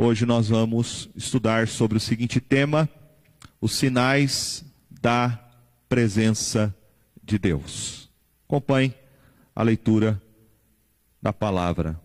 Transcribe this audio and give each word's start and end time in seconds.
Hoje 0.00 0.24
nós 0.24 0.48
vamos 0.48 1.10
estudar 1.16 1.66
sobre 1.66 1.96
o 1.96 2.00
seguinte 2.00 2.40
tema: 2.40 2.88
os 3.60 3.72
sinais 3.72 4.64
da 4.88 5.36
presença 5.88 6.72
de 7.20 7.36
Deus. 7.36 8.08
Acompanhe 8.46 8.94
a 9.56 9.62
leitura 9.64 10.22
da 11.20 11.32
palavra 11.32 12.00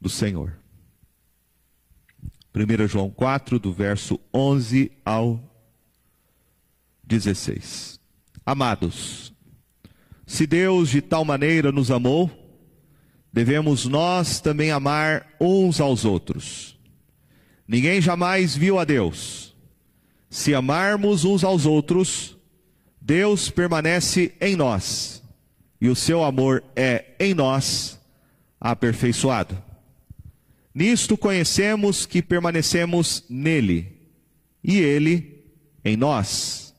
do 0.00 0.08
Senhor. 0.08 0.56
1 2.54 2.88
João 2.88 3.10
4, 3.10 3.58
do 3.58 3.70
verso 3.70 4.18
11 4.32 4.92
ao 5.04 5.38
16. 7.02 8.00
Amados, 8.46 9.34
se 10.24 10.46
Deus 10.46 10.88
de 10.88 11.02
tal 11.02 11.22
maneira 11.22 11.70
nos 11.70 11.90
amou, 11.90 12.43
devemos 13.34 13.84
nós 13.84 14.40
também 14.40 14.70
amar 14.70 15.26
uns 15.40 15.80
aos 15.80 16.04
outros. 16.04 16.78
Ninguém 17.66 18.00
jamais 18.00 18.54
viu 18.54 18.78
a 18.78 18.84
Deus. 18.84 19.56
Se 20.30 20.54
amarmos 20.54 21.24
uns 21.24 21.42
aos 21.42 21.66
outros, 21.66 22.38
Deus 23.00 23.50
permanece 23.50 24.32
em 24.40 24.54
nós, 24.54 25.20
e 25.80 25.88
o 25.88 25.96
seu 25.96 26.22
amor 26.22 26.62
é 26.76 27.06
em 27.18 27.34
nós 27.34 27.98
aperfeiçoado. 28.60 29.60
Nisto 30.72 31.16
conhecemos 31.16 32.06
que 32.06 32.22
permanecemos 32.22 33.24
nele, 33.28 33.98
e 34.62 34.78
ele 34.78 35.42
em 35.84 35.96
nós, 35.96 36.72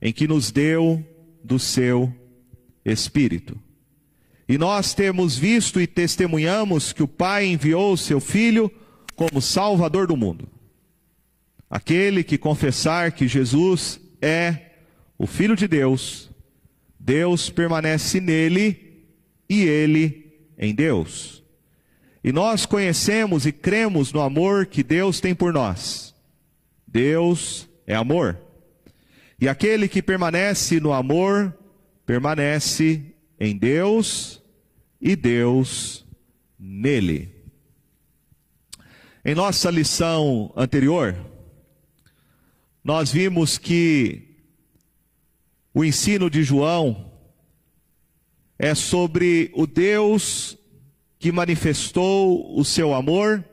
em 0.00 0.12
que 0.12 0.28
nos 0.28 0.50
deu 0.50 1.02
do 1.42 1.58
seu 1.58 2.14
Espírito. 2.84 3.58
E 4.50 4.58
nós 4.58 4.92
temos 4.94 5.38
visto 5.38 5.80
e 5.80 5.86
testemunhamos 5.86 6.92
que 6.92 7.04
o 7.04 7.06
Pai 7.06 7.46
enviou 7.46 7.92
o 7.92 7.96
seu 7.96 8.18
Filho 8.18 8.68
como 9.14 9.40
Salvador 9.40 10.08
do 10.08 10.16
mundo. 10.16 10.48
Aquele 11.70 12.24
que 12.24 12.36
confessar 12.36 13.12
que 13.12 13.28
Jesus 13.28 14.00
é 14.20 14.72
o 15.16 15.24
Filho 15.24 15.54
de 15.54 15.68
Deus, 15.68 16.28
Deus 16.98 17.48
permanece 17.48 18.20
nele 18.20 19.04
e 19.48 19.62
ele 19.62 20.32
em 20.58 20.74
Deus. 20.74 21.44
E 22.24 22.32
nós 22.32 22.66
conhecemos 22.66 23.46
e 23.46 23.52
cremos 23.52 24.12
no 24.12 24.20
amor 24.20 24.66
que 24.66 24.82
Deus 24.82 25.20
tem 25.20 25.32
por 25.32 25.52
nós. 25.52 26.12
Deus 26.88 27.68
é 27.86 27.94
amor. 27.94 28.36
E 29.40 29.48
aquele 29.48 29.86
que 29.86 30.02
permanece 30.02 30.80
no 30.80 30.92
amor, 30.92 31.56
permanece 32.04 33.14
em 33.38 33.56
Deus 33.56 34.39
e 35.00 35.16
Deus 35.16 36.04
nele. 36.58 37.34
Em 39.24 39.34
nossa 39.34 39.70
lição 39.70 40.52
anterior, 40.56 41.16
nós 42.82 43.12
vimos 43.12 43.58
que 43.58 44.36
o 45.72 45.84
ensino 45.84 46.28
de 46.28 46.42
João 46.42 47.12
é 48.58 48.74
sobre 48.74 49.50
o 49.54 49.66
Deus 49.66 50.56
que 51.18 51.30
manifestou 51.30 52.58
o 52.58 52.64
seu 52.64 52.94
amor, 52.94 53.44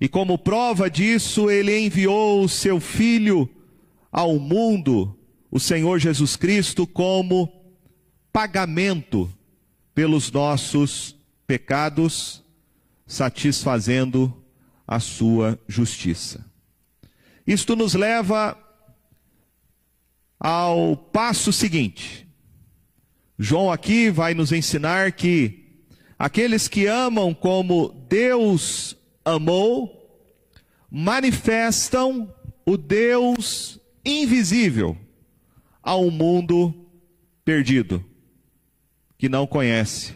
e 0.00 0.08
como 0.08 0.36
prova 0.36 0.90
disso, 0.90 1.50
ele 1.50 1.78
enviou 1.78 2.44
o 2.44 2.48
seu 2.48 2.78
Filho 2.80 3.48
ao 4.12 4.38
mundo, 4.38 5.18
o 5.50 5.58
Senhor 5.58 5.98
Jesus 5.98 6.36
Cristo, 6.36 6.86
como 6.86 7.50
pagamento 8.30 9.32
pelos 9.94 10.30
nossos 10.30 11.16
pecados, 11.46 12.42
satisfazendo 13.06 14.42
a 14.86 14.98
sua 14.98 15.58
justiça. 15.68 16.44
Isto 17.46 17.76
nos 17.76 17.94
leva 17.94 18.58
ao 20.38 20.96
passo 20.96 21.52
seguinte. 21.52 22.26
João 23.38 23.70
aqui 23.70 24.10
vai 24.10 24.34
nos 24.34 24.52
ensinar 24.52 25.12
que 25.12 25.64
Aqueles 26.18 26.68
que 26.68 26.86
amam 26.86 27.34
como 27.34 27.88
Deus 28.08 28.96
amou, 29.24 30.24
manifestam 30.90 32.32
o 32.64 32.76
Deus 32.76 33.80
invisível 34.04 34.96
ao 35.82 36.10
mundo 36.10 36.72
perdido, 37.44 38.04
que 39.24 39.28
não 39.30 39.46
conhece 39.46 40.12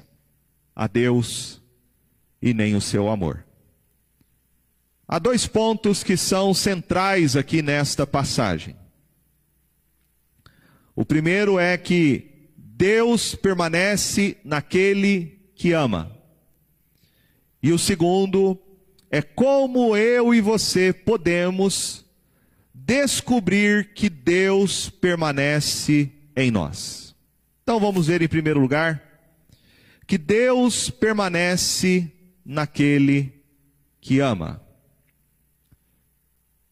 a 0.77 0.87
Deus 0.87 1.63
e 2.43 2.53
nem 2.53 2.75
o 2.75 2.81
seu 2.83 3.09
amor. 3.09 3.43
Há 5.09 5.19
dois 5.19 5.47
pontos 5.47 6.05
que 6.05 6.15
são 6.15 6.53
centrais 6.53 7.35
aqui 7.35 7.63
nesta 7.63 8.07
passagem. 8.07 8.77
O 10.95 11.07
primeiro 11.07 11.59
é 11.59 11.79
que 11.79 12.51
Deus 12.55 13.35
permanece 13.35 14.37
naquele 14.45 15.41
que 15.55 15.73
ama. 15.73 16.15
E 17.63 17.73
o 17.73 17.79
segundo 17.79 18.61
é 19.11 19.23
como 19.23 19.97
eu 19.97 20.35
e 20.35 20.43
você 20.43 20.93
podemos 20.93 22.05
descobrir 22.75 23.95
que 23.95 24.11
Deus 24.11 24.91
permanece 24.91 26.13
em 26.37 26.51
nós. 26.51 27.08
Então 27.69 27.79
vamos 27.79 28.07
ver 28.07 28.23
em 28.23 28.29
primeiro 28.29 28.59
lugar 28.59 28.99
que 30.07 30.17
Deus 30.17 30.89
permanece 30.89 32.11
naquele 32.43 33.45
que 34.01 34.21
ama. 34.21 34.63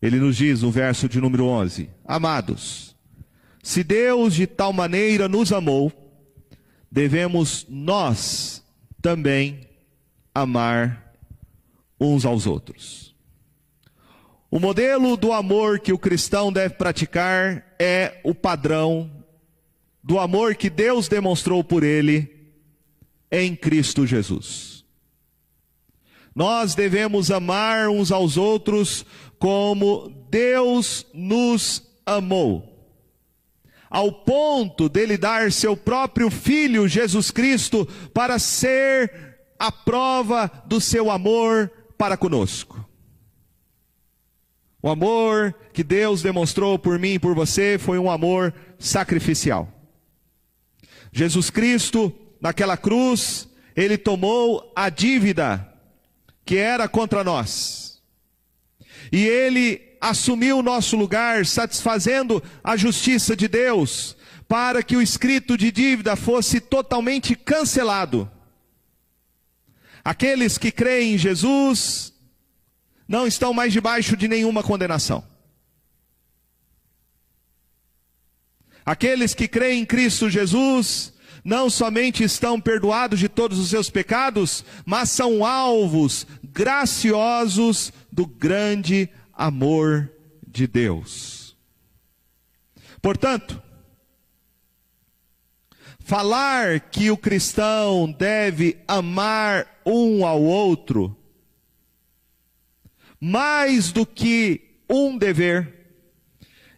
Ele 0.00 0.18
nos 0.18 0.38
diz 0.38 0.62
no 0.62 0.70
verso 0.70 1.06
de 1.06 1.20
número 1.20 1.44
11: 1.44 1.90
Amados, 2.02 2.96
se 3.62 3.84
Deus 3.84 4.34
de 4.34 4.46
tal 4.46 4.72
maneira 4.72 5.28
nos 5.28 5.52
amou, 5.52 5.92
devemos 6.90 7.66
nós 7.68 8.64
também 9.02 9.68
amar 10.34 11.12
uns 12.00 12.24
aos 12.24 12.46
outros. 12.46 13.14
O 14.50 14.58
modelo 14.58 15.14
do 15.14 15.30
amor 15.30 15.78
que 15.78 15.92
o 15.92 15.98
cristão 15.98 16.50
deve 16.50 16.76
praticar 16.76 17.66
é 17.78 18.18
o 18.24 18.34
padrão 18.34 19.15
do 20.06 20.20
amor 20.20 20.54
que 20.54 20.70
Deus 20.70 21.08
demonstrou 21.08 21.64
por 21.64 21.82
ele 21.82 22.30
em 23.28 23.56
Cristo 23.56 24.06
Jesus. 24.06 24.84
Nós 26.32 26.76
devemos 26.76 27.32
amar 27.32 27.88
uns 27.88 28.12
aos 28.12 28.36
outros 28.36 29.04
como 29.36 30.08
Deus 30.30 31.04
nos 31.12 31.82
amou 32.06 32.76
ao 33.90 34.12
ponto 34.12 34.88
dele 34.88 35.16
dar 35.16 35.50
seu 35.50 35.76
próprio 35.76 36.30
filho, 36.30 36.86
Jesus 36.86 37.30
Cristo, 37.30 37.86
para 38.12 38.38
ser 38.38 39.38
a 39.58 39.72
prova 39.72 40.50
do 40.66 40.80
seu 40.80 41.10
amor 41.10 41.70
para 41.96 42.16
conosco. 42.16 42.84
O 44.82 44.88
amor 44.88 45.54
que 45.72 45.82
Deus 45.82 46.22
demonstrou 46.22 46.78
por 46.78 46.98
mim 46.98 47.14
e 47.14 47.18
por 47.18 47.34
você 47.34 47.78
foi 47.78 47.98
um 47.98 48.10
amor 48.10 48.54
sacrificial. 48.78 49.75
Jesus 51.16 51.48
Cristo, 51.48 52.14
naquela 52.38 52.76
cruz, 52.76 53.48
ele 53.74 53.96
tomou 53.96 54.70
a 54.76 54.90
dívida 54.90 55.66
que 56.44 56.58
era 56.58 56.86
contra 56.86 57.24
nós. 57.24 58.02
E 59.10 59.24
ele 59.24 59.96
assumiu 59.98 60.58
o 60.58 60.62
nosso 60.62 60.94
lugar, 60.94 61.46
satisfazendo 61.46 62.42
a 62.62 62.76
justiça 62.76 63.34
de 63.34 63.48
Deus, 63.48 64.14
para 64.46 64.82
que 64.82 64.94
o 64.94 65.00
escrito 65.00 65.56
de 65.56 65.72
dívida 65.72 66.16
fosse 66.16 66.60
totalmente 66.60 67.34
cancelado. 67.34 68.30
Aqueles 70.04 70.58
que 70.58 70.70
creem 70.70 71.14
em 71.14 71.18
Jesus 71.18 72.12
não 73.08 73.26
estão 73.26 73.54
mais 73.54 73.72
debaixo 73.72 74.18
de 74.18 74.28
nenhuma 74.28 74.62
condenação. 74.62 75.24
Aqueles 78.86 79.34
que 79.34 79.48
creem 79.48 79.82
em 79.82 79.84
Cristo 79.84 80.30
Jesus 80.30 81.12
não 81.44 81.68
somente 81.68 82.22
estão 82.22 82.60
perdoados 82.60 83.18
de 83.18 83.28
todos 83.28 83.58
os 83.58 83.68
seus 83.68 83.90
pecados, 83.90 84.64
mas 84.84 85.10
são 85.10 85.44
alvos 85.44 86.24
graciosos 86.44 87.92
do 88.12 88.26
grande 88.26 89.08
amor 89.32 90.10
de 90.46 90.68
Deus. 90.68 91.56
Portanto, 93.02 93.60
falar 95.98 96.78
que 96.80 97.10
o 97.10 97.16
cristão 97.16 98.10
deve 98.10 98.78
amar 98.86 99.80
um 99.84 100.24
ao 100.24 100.40
outro, 100.40 101.16
mais 103.20 103.90
do 103.90 104.06
que 104.06 104.80
um 104.88 105.18
dever, 105.18 105.75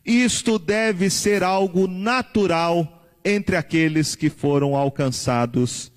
isto 0.09 0.59
deve 0.59 1.11
ser 1.11 1.43
algo 1.43 1.87
natural 1.87 3.07
entre 3.23 3.57
aqueles 3.57 4.15
que 4.15 4.31
foram 4.31 4.75
alcançados 4.75 5.93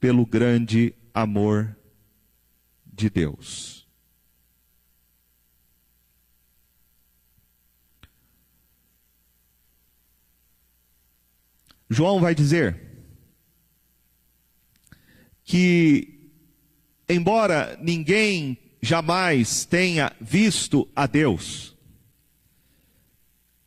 pelo 0.00 0.26
grande 0.26 0.92
amor 1.14 1.76
de 2.84 3.08
Deus. 3.08 3.86
João 11.88 12.18
vai 12.20 12.34
dizer 12.34 12.80
que, 15.44 16.32
embora 17.08 17.78
ninguém 17.80 18.58
jamais 18.80 19.64
tenha 19.64 20.10
visto 20.20 20.88
a 20.96 21.06
Deus, 21.06 21.71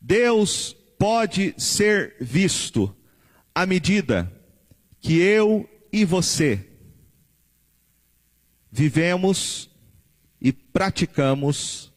Deus 0.07 0.77
pode 0.99 1.55
ser 1.57 2.15
visto 2.21 2.95
à 3.55 3.65
medida 3.65 4.31
que 5.01 5.17
eu 5.17 5.67
e 5.91 6.05
você 6.05 6.63
vivemos 8.71 9.67
e 10.39 10.53
praticamos 10.53 11.91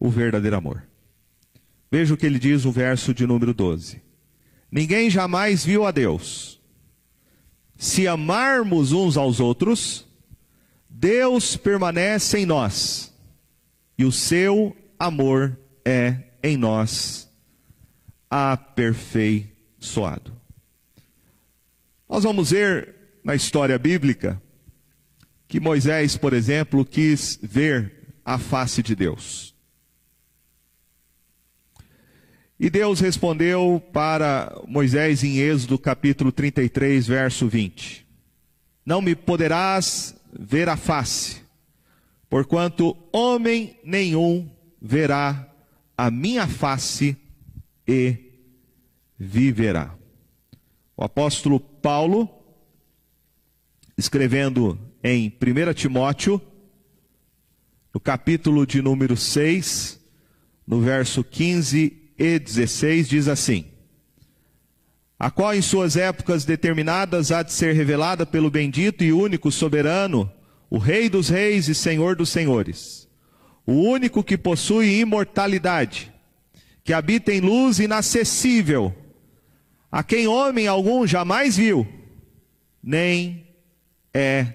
o 0.00 0.08
verdadeiro 0.08 0.56
amor. 0.56 0.88
Veja 1.90 2.14
o 2.14 2.16
que 2.16 2.24
ele 2.24 2.38
diz 2.38 2.64
no 2.64 2.72
verso 2.72 3.12
de 3.12 3.26
número 3.26 3.52
12. 3.52 4.00
Ninguém 4.70 5.10
jamais 5.10 5.62
viu 5.62 5.84
a 5.84 5.90
Deus. 5.90 6.58
Se 7.76 8.08
amarmos 8.08 8.92
uns 8.92 9.18
aos 9.18 9.40
outros, 9.40 10.08
Deus 10.88 11.54
permanece 11.54 12.38
em 12.38 12.46
nós, 12.46 13.12
e 13.98 14.06
o 14.06 14.12
seu 14.12 14.74
amor 14.98 15.58
é 15.84 16.16
em 16.42 16.56
nós 16.56 17.30
aperfeiçoado. 18.34 20.32
Nós 22.08 22.24
vamos 22.24 22.50
ver 22.50 22.94
na 23.22 23.34
história 23.34 23.78
bíblica 23.78 24.40
que 25.46 25.60
Moisés, 25.60 26.16
por 26.16 26.32
exemplo, 26.32 26.82
quis 26.82 27.38
ver 27.42 28.14
a 28.24 28.38
face 28.38 28.82
de 28.82 28.96
Deus. 28.96 29.54
E 32.58 32.70
Deus 32.70 33.00
respondeu 33.00 33.82
para 33.92 34.58
Moisés 34.66 35.22
em 35.22 35.36
Êxodo 35.36 35.78
capítulo 35.78 36.32
33, 36.32 37.06
verso 37.06 37.46
20: 37.48 38.06
Não 38.86 39.02
me 39.02 39.14
poderás 39.14 40.16
ver 40.32 40.70
a 40.70 40.76
face, 40.78 41.42
porquanto 42.30 42.96
homem 43.12 43.78
nenhum 43.84 44.50
verá 44.80 45.46
a 45.98 46.10
minha 46.10 46.46
face 46.46 47.18
e 47.86 48.32
viverá. 49.18 49.94
O 50.96 51.04
apóstolo 51.04 51.58
Paulo, 51.58 52.28
escrevendo 53.96 54.78
em 55.02 55.28
1 55.28 55.74
Timóteo, 55.74 56.40
no 57.92 58.00
capítulo 58.00 58.66
de 58.66 58.80
número 58.80 59.16
6, 59.16 60.00
no 60.66 60.80
verso 60.80 61.22
15 61.22 62.12
e 62.18 62.38
16, 62.38 63.08
diz 63.08 63.28
assim: 63.28 63.66
A 65.18 65.30
qual 65.30 65.54
em 65.54 65.62
suas 65.62 65.96
épocas 65.96 66.44
determinadas 66.44 67.32
há 67.32 67.42
de 67.42 67.52
ser 67.52 67.74
revelada 67.74 68.24
pelo 68.24 68.50
bendito 68.50 69.02
e 69.02 69.12
único 69.12 69.50
soberano, 69.50 70.30
o 70.70 70.78
Rei 70.78 71.08
dos 71.08 71.28
Reis 71.28 71.68
e 71.68 71.74
Senhor 71.74 72.16
dos 72.16 72.30
Senhores, 72.30 73.08
o 73.66 73.72
único 73.72 74.22
que 74.22 74.38
possui 74.38 75.00
imortalidade, 75.00 76.11
que 76.84 76.92
habita 76.92 77.32
em 77.32 77.40
luz 77.40 77.78
inacessível, 77.78 78.94
a 79.90 80.02
quem 80.02 80.26
homem 80.26 80.66
algum 80.66 81.06
jamais 81.06 81.56
viu, 81.56 81.86
nem 82.82 83.46
é 84.12 84.54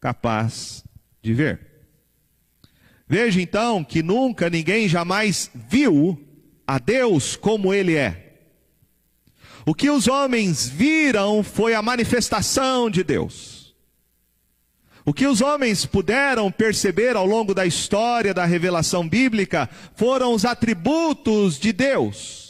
capaz 0.00 0.84
de 1.22 1.34
ver. 1.34 1.70
Veja 3.06 3.40
então 3.40 3.82
que 3.82 4.02
nunca 4.02 4.48
ninguém 4.48 4.88
jamais 4.88 5.50
viu 5.68 6.18
a 6.66 6.78
Deus 6.78 7.36
como 7.36 7.74
Ele 7.74 7.96
é. 7.96 8.38
O 9.66 9.74
que 9.74 9.90
os 9.90 10.08
homens 10.08 10.68
viram 10.68 11.42
foi 11.42 11.74
a 11.74 11.82
manifestação 11.82 12.88
de 12.88 13.02
Deus. 13.02 13.59
O 15.10 15.12
que 15.12 15.26
os 15.26 15.40
homens 15.40 15.84
puderam 15.84 16.52
perceber 16.52 17.16
ao 17.16 17.26
longo 17.26 17.52
da 17.52 17.66
história 17.66 18.32
da 18.32 18.44
revelação 18.44 19.08
bíblica 19.08 19.68
foram 19.96 20.32
os 20.32 20.44
atributos 20.44 21.58
de 21.58 21.72
Deus 21.72 22.40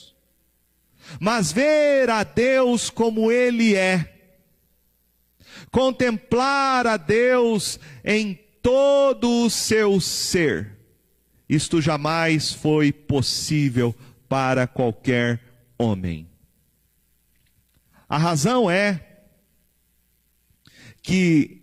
mas 1.19 1.51
ver 1.51 2.09
a 2.11 2.23
Deus 2.23 2.91
como 2.91 3.33
Ele 3.33 3.75
é, 3.75 4.19
contemplar 5.71 6.87
a 6.87 6.97
Deus 6.97 7.81
em 8.05 8.39
todo 8.63 9.45
o 9.45 9.51
seu 9.51 10.01
ser, 10.01 10.77
isto 11.49 11.81
jamais 11.81 12.53
foi 12.53 12.93
possível 12.93 13.95
para 14.29 14.67
qualquer 14.67 15.41
homem. 15.79 16.29
A 18.09 18.19
razão 18.19 18.71
é 18.71 19.07
que, 21.03 21.60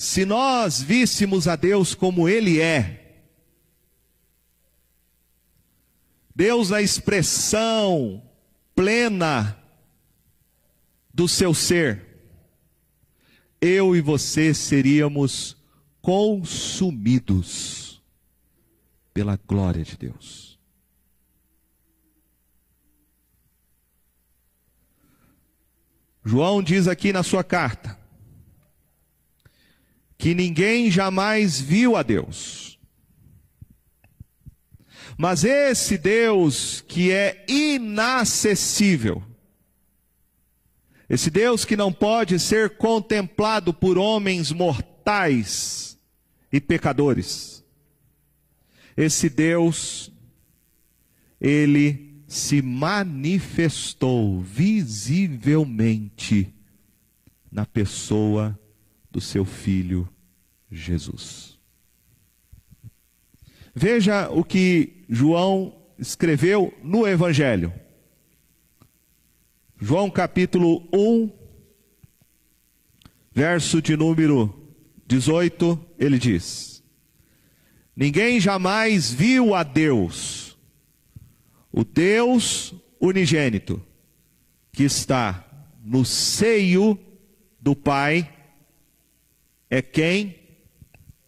se 0.00 0.24
nós 0.24 0.80
víssemos 0.80 1.46
a 1.46 1.56
Deus 1.56 1.94
como 1.94 2.26
Ele 2.26 2.58
é, 2.58 3.22
Deus 6.34 6.70
na 6.70 6.80
expressão 6.80 8.22
plena 8.74 9.62
do 11.12 11.28
seu 11.28 11.52
ser, 11.52 12.18
eu 13.60 13.94
e 13.94 14.00
você 14.00 14.54
seríamos 14.54 15.54
consumidos 16.00 18.02
pela 19.12 19.38
glória 19.46 19.84
de 19.84 19.98
Deus. 19.98 20.58
João 26.24 26.62
diz 26.62 26.88
aqui 26.88 27.12
na 27.12 27.22
sua 27.22 27.44
carta 27.44 27.99
que 30.20 30.34
ninguém 30.34 30.90
jamais 30.90 31.58
viu 31.58 31.96
a 31.96 32.02
Deus. 32.02 32.78
Mas 35.16 35.44
esse 35.44 35.96
Deus 35.96 36.84
que 36.86 37.10
é 37.10 37.42
inacessível, 37.48 39.22
esse 41.08 41.30
Deus 41.30 41.64
que 41.64 41.74
não 41.74 41.90
pode 41.90 42.38
ser 42.38 42.76
contemplado 42.76 43.72
por 43.72 43.96
homens 43.96 44.52
mortais 44.52 45.96
e 46.52 46.60
pecadores, 46.60 47.64
esse 48.94 49.30
Deus, 49.30 50.12
ele 51.40 52.22
se 52.26 52.60
manifestou 52.60 54.42
visivelmente 54.42 54.92
na 57.50 57.64
pessoa 57.64 58.59
do 59.10 59.20
seu 59.20 59.44
filho 59.44 60.08
Jesus. 60.70 61.58
Veja 63.74 64.28
o 64.30 64.44
que 64.44 65.04
João 65.08 65.74
escreveu 65.98 66.72
no 66.82 67.06
Evangelho. 67.06 67.72
João 69.80 70.10
capítulo 70.10 70.86
1, 70.92 71.30
verso 73.32 73.80
de 73.80 73.96
número 73.96 74.54
18, 75.06 75.86
ele 75.98 76.18
diz: 76.18 76.82
Ninguém 77.96 78.40
jamais 78.40 79.10
viu 79.10 79.54
a 79.54 79.62
Deus, 79.62 80.56
o 81.72 81.84
Deus 81.84 82.74
unigênito, 83.00 83.82
que 84.72 84.84
está 84.84 85.46
no 85.82 86.04
seio 86.04 86.98
do 87.60 87.74
Pai, 87.74 88.39
é 89.70 89.80
quem 89.80 90.36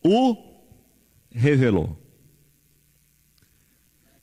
o 0.04 0.36
revelou. 1.30 1.96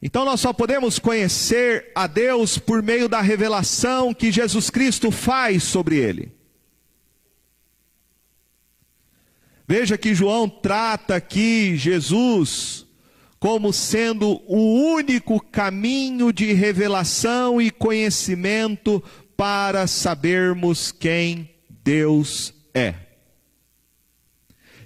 Então 0.01 0.23
nós 0.23 0.39
só 0.39 0.53
podemos 0.53 0.99
conhecer 0.99 1.91
a 1.95 2.07
Deus 2.07 2.57
por 2.57 2.83
meio 2.83 3.09
da 3.09 3.21
revelação 3.21 4.13
que 4.13 4.31
Jesus 4.31 4.69
Cristo 4.69 5.11
faz 5.11 5.63
sobre 5.63 5.97
ele. 5.97 6.31
Veja 9.67 9.97
que 9.97 10.15
João 10.15 10.49
trata 10.49 11.15
aqui 11.15 11.75
Jesus 11.77 12.85
como 13.39 13.71
sendo 13.71 14.41
o 14.47 14.93
único 14.93 15.39
caminho 15.39 16.33
de 16.33 16.51
revelação 16.51 17.61
e 17.61 17.71
conhecimento 17.71 19.01
para 19.37 19.87
sabermos 19.87 20.91
quem 20.91 21.49
Deus 21.69 22.53
é. 22.73 23.08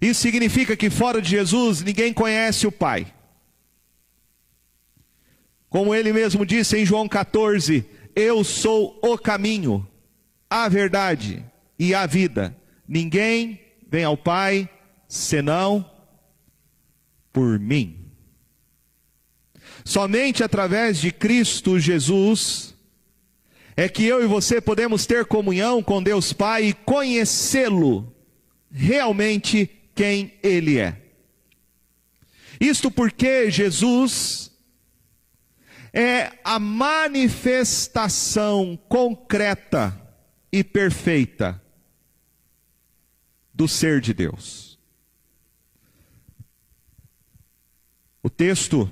Isso 0.03 0.19
significa 0.19 0.75
que 0.75 0.89
fora 0.89 1.21
de 1.21 1.29
Jesus 1.29 1.81
ninguém 1.81 2.11
conhece 2.11 2.67
o 2.67 2.71
Pai. 2.71 3.07
Como 5.69 5.95
ele 5.95 6.11
mesmo 6.11 6.45
disse 6.45 6.77
em 6.77 6.85
João 6.85 7.07
14: 7.07 7.85
Eu 8.13 8.43
sou 8.43 8.99
o 9.01 9.17
caminho, 9.17 9.87
a 10.49 10.67
verdade 10.67 11.45
e 11.79 11.95
a 11.95 12.05
vida. 12.05 12.53
Ninguém 12.85 13.61
vem 13.89 14.03
ao 14.03 14.17
Pai 14.17 14.69
senão 15.07 15.89
por 17.31 17.57
mim. 17.57 18.11
Somente 19.85 20.43
através 20.43 20.99
de 20.99 21.13
Cristo 21.13 21.79
Jesus 21.79 22.75
é 23.73 23.87
que 23.87 24.03
eu 24.03 24.21
e 24.21 24.27
você 24.27 24.59
podemos 24.59 25.05
ter 25.05 25.23
comunhão 25.25 25.81
com 25.81 26.03
Deus 26.03 26.33
Pai 26.33 26.65
e 26.65 26.73
conhecê-lo 26.73 28.13
realmente 28.69 29.82
quem 29.93 30.39
Ele 30.41 30.79
é. 30.79 30.99
Isto 32.59 32.91
porque 32.91 33.51
Jesus 33.51 34.51
é 35.91 36.31
a 36.43 36.59
manifestação 36.59 38.77
concreta 38.89 39.95
e 40.51 40.63
perfeita 40.63 41.61
do 43.53 43.67
ser 43.67 44.01
de 44.01 44.11
Deus. 44.13 44.79
O 48.21 48.29
texto 48.29 48.91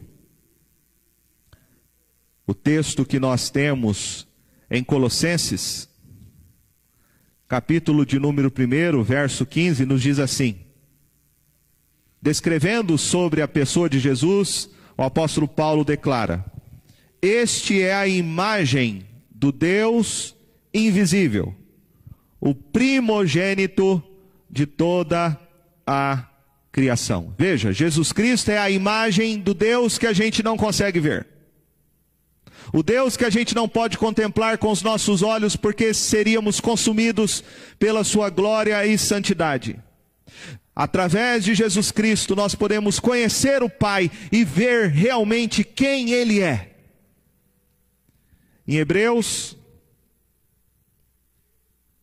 o 2.51 2.53
texto 2.53 3.05
que 3.05 3.17
nós 3.17 3.49
temos 3.49 4.27
em 4.69 4.83
Colossenses, 4.83 5.87
capítulo 7.47 8.05
de 8.05 8.19
número 8.19 8.51
1, 8.51 9.01
verso 9.03 9.45
15, 9.45 9.85
nos 9.85 10.01
diz 10.01 10.19
assim: 10.19 10.59
Descrevendo 12.21 12.97
sobre 12.97 13.41
a 13.41 13.47
pessoa 13.47 13.89
de 13.89 13.99
Jesus, 13.99 14.69
o 14.95 15.01
apóstolo 15.01 15.47
Paulo 15.47 15.83
declara: 15.83 16.45
Este 17.21 17.81
é 17.81 17.95
a 17.95 18.07
imagem 18.07 19.05
do 19.29 19.51
Deus 19.51 20.35
invisível, 20.71 21.55
o 22.39 22.53
primogênito 22.53 24.03
de 24.49 24.65
toda 24.67 25.39
a 25.85 26.27
criação. 26.71 27.33
Veja, 27.37 27.73
Jesus 27.73 28.11
Cristo 28.11 28.51
é 28.51 28.57
a 28.57 28.69
imagem 28.69 29.39
do 29.39 29.53
Deus 29.53 29.97
que 29.97 30.07
a 30.07 30.13
gente 30.13 30.43
não 30.43 30.55
consegue 30.55 30.99
ver. 30.99 31.27
O 32.71 32.83
Deus 32.83 33.17
que 33.17 33.25
a 33.25 33.29
gente 33.29 33.53
não 33.55 33.67
pode 33.67 33.97
contemplar 33.97 34.57
com 34.57 34.71
os 34.71 34.81
nossos 34.81 35.21
olhos 35.21 35.55
porque 35.55 35.93
seríamos 35.93 36.59
consumidos 36.59 37.43
pela 37.77 38.03
sua 38.03 38.29
glória 38.29 38.85
e 38.85 38.97
santidade. 38.97 39.77
Através 40.75 41.43
de 41.43 41.53
Jesus 41.53 41.91
Cristo 41.91 42.35
nós 42.35 42.55
podemos 42.55 42.99
conhecer 42.99 43.61
o 43.61 43.69
Pai 43.69 44.09
e 44.31 44.43
ver 44.43 44.89
realmente 44.89 45.63
quem 45.63 46.11
Ele 46.11 46.41
é. 46.41 46.75
Em 48.67 48.77
Hebreus, 48.77 49.57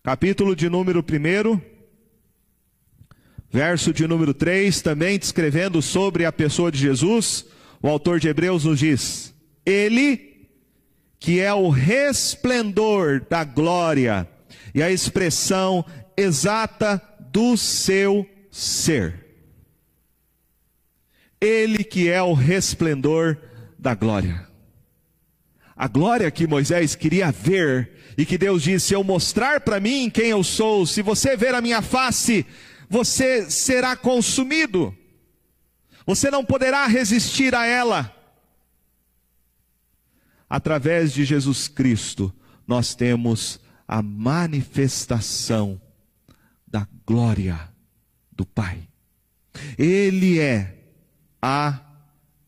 capítulo 0.02 0.54
de 0.54 0.68
número 0.68 1.00
1, 1.00 1.60
verso 3.50 3.92
de 3.92 4.06
número 4.06 4.34
3, 4.34 4.82
também 4.82 5.18
descrevendo 5.18 5.80
sobre 5.80 6.26
a 6.26 6.32
pessoa 6.32 6.70
de 6.70 6.78
Jesus, 6.78 7.46
o 7.80 7.88
autor 7.88 8.20
de 8.20 8.28
Hebreus 8.28 8.64
nos 8.64 8.80
diz: 8.80 9.34
Ele 9.64 10.28
que 11.18 11.40
é 11.40 11.52
o 11.52 11.68
resplendor 11.68 13.24
da 13.28 13.44
glória 13.44 14.28
e 14.74 14.82
a 14.82 14.90
expressão 14.90 15.84
exata 16.16 17.02
do 17.32 17.56
seu 17.56 18.28
ser. 18.58 19.24
Ele 21.40 21.84
que 21.84 22.08
é 22.08 22.20
o 22.20 22.32
resplendor 22.32 23.36
da 23.78 23.94
glória. 23.94 24.48
A 25.76 25.86
glória 25.86 26.30
que 26.30 26.46
Moisés 26.46 26.96
queria 26.96 27.30
ver 27.30 27.92
e 28.16 28.26
que 28.26 28.36
Deus 28.36 28.62
disse: 28.64 28.92
Eu 28.92 29.04
mostrar 29.04 29.60
para 29.60 29.78
mim 29.78 30.10
quem 30.10 30.30
eu 30.30 30.42
sou, 30.42 30.84
se 30.84 31.02
você 31.02 31.36
ver 31.36 31.54
a 31.54 31.60
minha 31.60 31.80
face, 31.80 32.44
você 32.90 33.48
será 33.48 33.94
consumido, 33.94 34.96
você 36.04 36.28
não 36.30 36.44
poderá 36.44 36.86
resistir 36.86 37.54
a 37.54 37.64
ela 37.64 38.12
através 40.50 41.12
de 41.12 41.24
Jesus 41.24 41.68
Cristo, 41.68 42.34
nós 42.66 42.94
temos 42.94 43.60
a 43.86 44.02
manifestação 44.02 45.80
da 46.66 46.88
glória 47.06 47.67
do 48.38 48.46
Pai. 48.46 48.88
Ele 49.76 50.38
é 50.38 50.78
a 51.42 51.80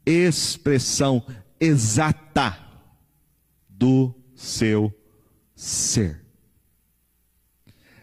expressão 0.06 1.26
exata 1.58 2.56
do 3.68 4.14
seu 4.36 4.96
ser. 5.54 6.24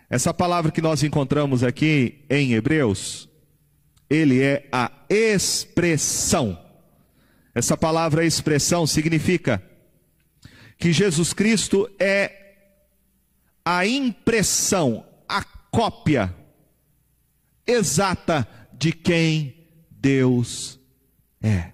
Essa 0.09 0.33
palavra 0.33 0.71
que 0.71 0.81
nós 0.81 1.01
encontramos 1.01 1.63
aqui 1.63 2.25
em 2.29 2.53
Hebreus, 2.53 3.29
ele 4.09 4.41
é 4.41 4.67
a 4.71 4.91
expressão. 5.09 6.61
Essa 7.55 7.77
palavra 7.77 8.25
expressão 8.25 8.85
significa 8.85 9.63
que 10.77 10.91
Jesus 10.91 11.33
Cristo 11.33 11.89
é 11.99 12.31
a 13.65 13.85
impressão, 13.85 15.05
a 15.27 15.43
cópia 15.43 16.33
exata 17.67 18.47
de 18.73 18.91
quem 18.91 19.67
Deus 19.91 20.79
é. 21.41 21.71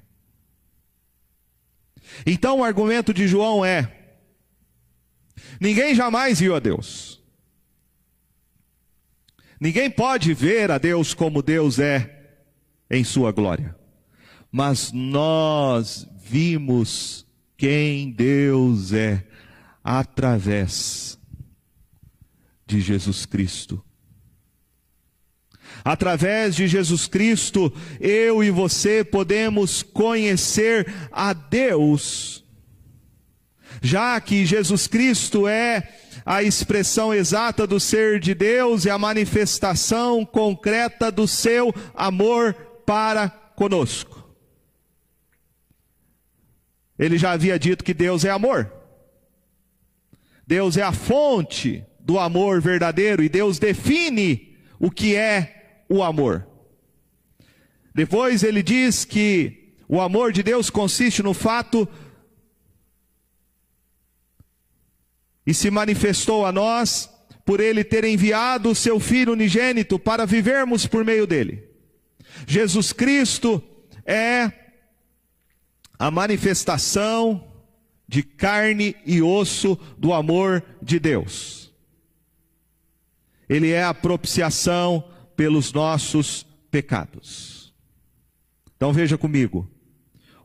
Então 2.26 2.60
o 2.60 2.64
argumento 2.64 3.14
de 3.14 3.28
João 3.28 3.64
é: 3.64 4.16
ninguém 5.60 5.96
jamais 5.96 6.40
viu 6.40 6.56
a 6.56 6.60
Deus. 6.60 7.22
Ninguém 9.60 9.90
pode 9.90 10.34
ver 10.34 10.72
a 10.72 10.78
Deus 10.78 11.14
como 11.14 11.42
Deus 11.42 11.80
é 11.80 12.36
em 12.92 13.04
sua 13.04 13.32
glória. 13.32 13.76
Mas 14.52 14.92
nós 14.92 16.08
vimos 16.22 17.26
quem 17.58 18.12
Deus 18.12 18.92
é 18.92 19.26
através 19.84 21.18
de 22.66 22.82
Jesus 22.82 23.26
Cristo. 23.26 23.84
Através 25.84 26.56
de 26.56 26.68
Jesus 26.68 27.08
Cristo, 27.08 27.72
eu 28.00 28.44
e 28.44 28.50
você 28.50 29.04
podemos 29.04 29.84
conhecer 29.84 30.92
a 31.12 31.34
Deus, 31.34 32.44
já 33.82 34.20
que 34.22 34.46
Jesus 34.46 34.88
Cristo 34.88 35.46
é 35.48 35.90
a 36.26 36.42
expressão 36.42 37.14
exata 37.14 37.68
do 37.68 37.80
ser 37.80 38.20
de 38.20 38.34
Deus 38.34 38.86
e 38.86 38.90
a 38.90 38.98
manifestação 38.98 40.26
concreta 40.26 41.12
do 41.12 41.28
seu 41.28 41.74
amor 41.94 42.54
para 42.86 43.30
conosco. 43.30 44.24
Ele 46.98 47.18
já 47.18 47.32
havia 47.32 47.60
dito 47.60 47.84
que 47.84 47.94
Deus 47.94 48.24
é 48.24 48.30
amor. 48.30 48.72
Deus 50.48 50.78
é 50.78 50.82
a 50.82 50.94
fonte 50.94 51.84
do 52.00 52.20
amor 52.20 52.62
verdadeiro 52.62 53.24
e 53.24 53.28
Deus 53.28 53.60
define 53.60 54.56
o 54.80 54.92
que 54.92 55.16
é 55.16 55.63
o 55.94 56.02
amor. 56.02 56.48
Depois 57.94 58.42
ele 58.42 58.64
diz 58.64 59.06
que 59.06 59.76
o 59.88 60.02
amor 60.02 60.32
de 60.32 60.42
Deus 60.42 60.72
consiste 60.72 61.22
no 61.22 61.36
fato 61.36 61.88
e 65.46 65.54
se 65.54 65.70
manifestou 65.70 66.48
a 66.48 66.52
nós 66.52 67.08
por 67.46 67.60
ele 67.60 67.84
ter 67.84 68.04
enviado 68.06 68.72
o 68.72 68.76
seu 68.76 69.00
filho 69.00 69.34
unigênito 69.34 70.00
para 70.00 70.26
vivermos 70.26 70.88
por 70.88 71.06
meio 71.06 71.28
dele. 71.28 71.64
Jesus 72.48 72.92
Cristo 72.92 73.62
é 74.04 74.52
a 76.00 76.10
manifestação 76.10 77.48
de 78.08 78.24
carne 78.24 78.96
e 79.06 79.22
osso 79.22 79.78
do 79.96 80.12
amor 80.12 80.64
de 80.82 81.00
Deus. 81.00 81.72
Ele 83.48 83.70
é 83.70 83.84
a 83.84 83.94
propiciação 83.94 85.13
pelos 85.36 85.74
nossos 85.74 86.46
pecados. 86.70 87.74
Então 88.76 88.94
veja 88.94 89.18
comigo. 89.18 89.68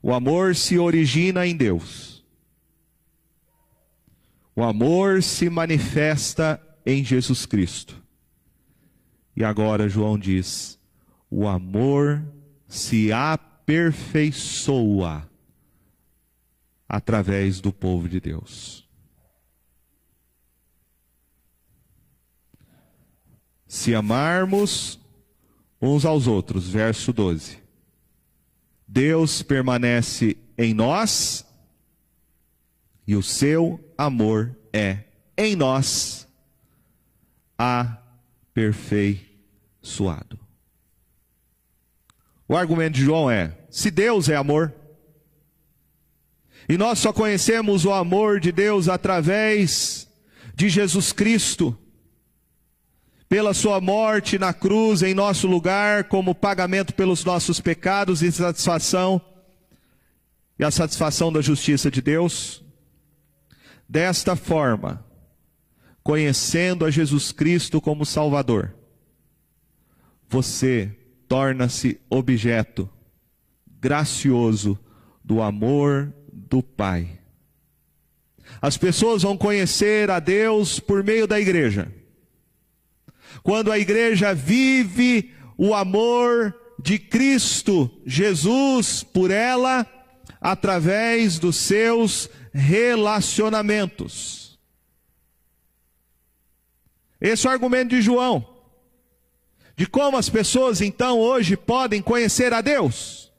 O 0.02 0.12
amor 0.12 0.54
se 0.54 0.78
origina 0.78 1.45
em 1.47 1.57
Deus. 1.57 2.25
O 4.54 4.62
amor 4.62 5.21
se 5.23 5.50
manifesta 5.50 6.61
em 6.85 7.02
Jesus 7.04 7.47
Cristo. 7.47 8.02
E 9.37 9.45
agora 9.45 9.88
João 9.88 10.18
diz: 10.18 10.78
o 11.30 11.47
amor 11.47 12.25
se 12.66 13.12
aperfeiçoa 13.12 15.30
através 16.88 17.61
do 17.61 17.73
povo 17.73 18.09
de 18.09 18.18
Deus. 18.18 18.88
Se 23.79 23.95
amarmos 23.95 24.99
uns 25.81 26.05
aos 26.05 26.27
outros, 26.27 26.69
verso 26.69 27.13
12. 27.13 27.59
Deus 28.89 29.41
permanece 29.41 30.37
em 30.59 30.75
nós 30.75 31.47
e 33.07 33.15
o 33.15 33.23
seu 33.23 33.79
amor 33.97 34.53
é 34.73 35.05
em 35.37 35.55
nós 35.55 36.27
aperfeiçoado. 37.57 40.41
O 42.49 42.57
argumento 42.57 42.95
de 42.95 43.05
João 43.05 43.31
é: 43.31 43.57
se 43.71 43.93
Deus 43.93 44.29
é 44.29 44.35
amor, 44.35 44.75
e 46.69 46.77
nós 46.77 46.99
só 46.99 47.13
conhecemos 47.13 47.85
o 47.85 47.93
amor 47.93 48.41
de 48.41 48.51
Deus 48.51 48.89
através 48.89 50.09
de 50.53 50.69
Jesus 50.69 51.13
Cristo, 51.13 51.79
pela 53.29 53.53
sua 53.53 53.81
morte 53.81 54.39
na 54.39 54.55
cruz 54.55 55.03
em 55.03 55.15
nosso 55.15 55.47
lugar, 55.47 56.05
como 56.05 56.35
pagamento 56.35 56.95
pelos 56.95 57.25
nossos 57.25 57.61
pecados 57.61 58.23
e 58.23 58.33
satisfação, 58.33 59.21
e 60.59 60.65
a 60.65 60.71
satisfação 60.71 61.31
da 61.33 61.41
justiça 61.41 61.91
de 61.91 62.01
Deus. 62.01 62.65
Desta 63.89 64.35
forma, 64.35 65.05
conhecendo 66.03 66.85
a 66.85 66.91
Jesus 66.91 67.31
Cristo 67.31 67.81
como 67.81 68.07
Salvador, 68.07 68.75
você 70.29 70.91
torna-se 71.29 72.01
objeto 72.09 72.89
gracioso 73.81 74.79
do 75.23 75.43
amor 75.43 76.13
do 76.33 76.63
Pai. 76.63 77.19
As 78.61 78.79
pessoas 78.79 79.23
vão 79.23 79.37
conhecer 79.37 80.11
a 80.11 80.19
Deus 80.19 80.81
por 80.81 81.05
meio 81.05 81.27
da 81.27 81.39
igreja. 81.39 81.93
Quando 83.42 83.73
a 83.73 83.78
igreja 83.78 84.35
vive 84.35 85.35
o 85.57 85.75
amor 85.75 86.54
de 86.80 86.99
Cristo 86.99 87.90
Jesus 88.07 89.02
por 89.02 89.30
ela, 89.30 89.87
através 90.40 91.38
dos 91.38 91.57
seus 91.57 92.30
relacionamentos. 92.52 94.59
Esse 97.21 97.47
é 97.47 97.50
o 97.50 97.52
argumento 97.52 97.90
de 97.90 98.00
João, 98.00 98.49
de 99.76 99.87
como 99.87 100.16
as 100.16 100.28
pessoas 100.28 100.80
então 100.80 101.18
hoje 101.18 101.57
podem 101.57 102.00
conhecer 102.00 102.52
a 102.52 102.61
Deus. 102.61 103.33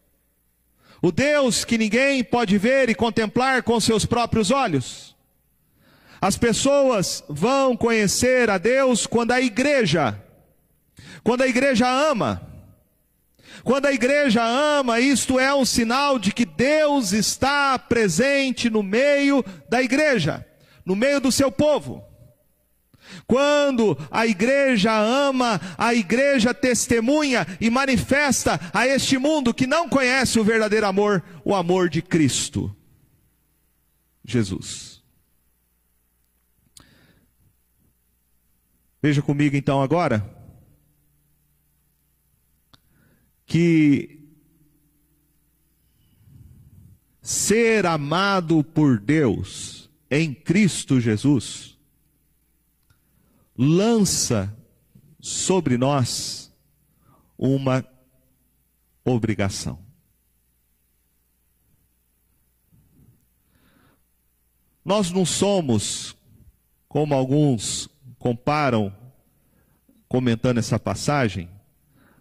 O 1.02 1.14
Deus 1.14 1.64
que 1.64 1.78
ninguém 1.78 2.22
pode 2.24 2.58
ver 2.58 2.90
e 2.90 2.96
contemplar 2.96 3.64
com 3.64 3.80
seus 3.80 4.06
próprios 4.06 4.52
olhos. 4.52 5.16
As 6.22 6.38
pessoas 6.38 7.24
vão 7.30 7.78
conhecer 7.78 8.50
a 8.50 8.58
Deus 8.58 9.08
quando 9.08 9.32
a 9.32 9.40
igreja, 9.40 10.22
quando 11.24 11.42
a 11.44 11.48
igreja 11.48 11.88
ama. 11.88 12.46
Quando 13.64 13.88
a 13.88 13.92
igreja 13.92 14.42
ama, 14.44 15.00
isto 15.00 15.40
é 15.40 15.54
um 15.54 15.66
sinal 15.66 16.18
de 16.18 16.32
que 16.32 16.46
Deus 16.46 17.12
está 17.12 17.78
presente 17.78 18.70
no 18.70 18.82
meio 18.82 19.44
da 19.70 19.82
igreja, 19.82 20.46
no 20.86 20.96
meio 20.96 21.20
do 21.20 21.32
seu 21.32 21.52
povo. 21.52 22.04
Quando 23.28 23.98
a 24.12 24.26
igreja 24.26 24.92
ama, 24.92 25.60
a 25.78 25.94
igreja 25.94 26.54
testemunha 26.54 27.46
e 27.60 27.70
manifesta 27.70 28.60
a 28.74 28.88
este 28.88 29.18
mundo 29.18 29.54
que 29.54 29.68
não 29.68 29.90
conhece 29.90 30.40
o 30.40 30.44
verdadeiro 30.44 30.86
amor, 30.86 31.24
o 31.44 31.54
amor 31.54 31.90
de 31.90 32.02
Cristo, 32.02 32.74
Jesus. 34.24 34.89
Veja 39.02 39.22
comigo 39.22 39.56
então 39.56 39.82
agora 39.82 40.38
que 43.46 44.20
ser 47.22 47.86
amado 47.86 48.64
por 48.64 49.00
Deus 49.00 49.90
em 50.10 50.34
Cristo 50.34 51.00
Jesus 51.00 51.78
lança 53.58 54.56
sobre 55.20 55.78
nós 55.78 56.54
uma 57.38 57.86
obrigação. 59.04 59.80
Nós 64.84 65.12
não 65.12 65.26
somos, 65.26 66.16
como 66.88 67.14
alguns 67.14 67.90
comparam, 68.20 68.94
comentando 70.08 70.58
essa 70.58 70.78
passagem, 70.78 71.50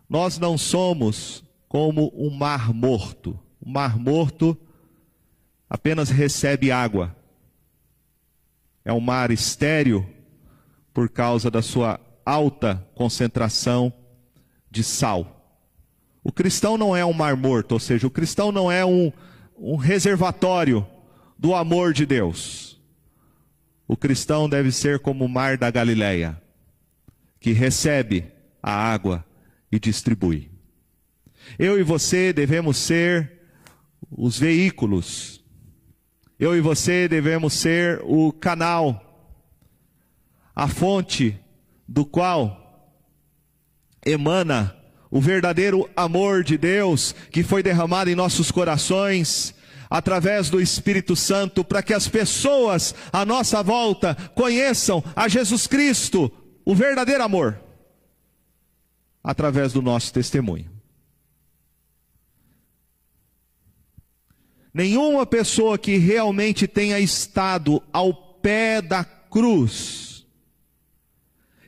nós 0.09 0.39
não 0.39 0.57
somos 0.57 1.45
como 1.69 2.13
um 2.17 2.31
mar 2.31 2.73
morto. 2.73 3.39
O 3.61 3.69
mar 3.69 3.99
morto 3.99 4.57
apenas 5.69 6.09
recebe 6.09 6.71
água. 6.71 7.15
É 8.85 8.93
um 8.93 9.01
mar 9.01 9.31
estéril 9.31 10.09
por 10.95 11.11
causa 11.11 11.51
da 11.51 11.61
sua 11.61 12.01
alta 12.25 12.87
concentração 12.95 13.93
de 14.71 14.83
sal. 14.83 15.35
O 16.23 16.33
cristão 16.33 16.77
não 16.77 16.97
é 16.97 17.05
um 17.05 17.13
mar 17.13 17.37
morto, 17.37 17.73
ou 17.73 17.81
seja, 17.81 18.07
o 18.07 18.11
cristão 18.11 18.51
não 18.51 18.71
é 18.71 18.85
um, 18.85 19.13
um 19.59 19.77
reservatório 19.77 20.87
do 21.39 21.55
amor 21.55 21.93
de 21.93 22.05
Deus. 22.05 22.68
O 23.89 23.97
cristão 23.97 24.47
deve 24.47 24.71
ser 24.71 24.99
como 24.99 25.25
o 25.25 25.29
mar 25.29 25.57
da 25.57 25.71
Galileia, 25.71 26.41
que 27.41 27.53
recebe 27.53 28.27
a 28.63 28.71
água 28.71 29.25
e 29.73 29.81
distribui. 29.81 30.51
Eu 31.59 31.81
e 31.81 31.83
você 31.83 32.31
devemos 32.31 32.77
ser 32.77 33.33
os 34.11 34.39
veículos. 34.39 35.43
Eu 36.39 36.55
e 36.55 36.61
você 36.61 37.09
devemos 37.09 37.55
ser 37.55 38.01
o 38.05 38.31
canal 38.31 39.07
a 40.55 40.69
fonte 40.69 41.39
do 41.87 42.05
qual 42.05 42.93
emana 44.05 44.77
o 45.11 45.21
verdadeiro 45.21 45.89
amor 45.97 46.45
de 46.45 46.59
Deus 46.59 47.15
que 47.31 47.43
foi 47.43 47.63
derramado 47.63 48.11
em 48.11 48.15
nossos 48.15 48.51
corações 48.51 49.55
através 49.89 50.51
do 50.51 50.61
Espírito 50.61 51.17
Santo, 51.17 51.65
para 51.65 51.83
que 51.83 51.95
as 51.95 52.09
pessoas 52.09 52.95
à 53.13 53.25
nossa 53.25 53.63
volta 53.63 54.15
conheçam 54.35 55.03
a 55.15 55.29
Jesus 55.29 55.67
Cristo, 55.67 56.31
o 56.65 56.75
verdadeiro 56.75 57.23
amor, 57.23 57.61
através 59.23 59.73
do 59.73 59.83
nosso 59.83 60.13
testemunho. 60.13 60.71
Nenhuma 64.73 65.27
pessoa 65.27 65.79
que 65.79 65.97
realmente 65.97 66.69
tenha 66.69 67.01
estado 67.01 67.83
ao 67.93 68.15
pé 68.15 68.81
da 68.81 69.03
cruz, 69.05 70.18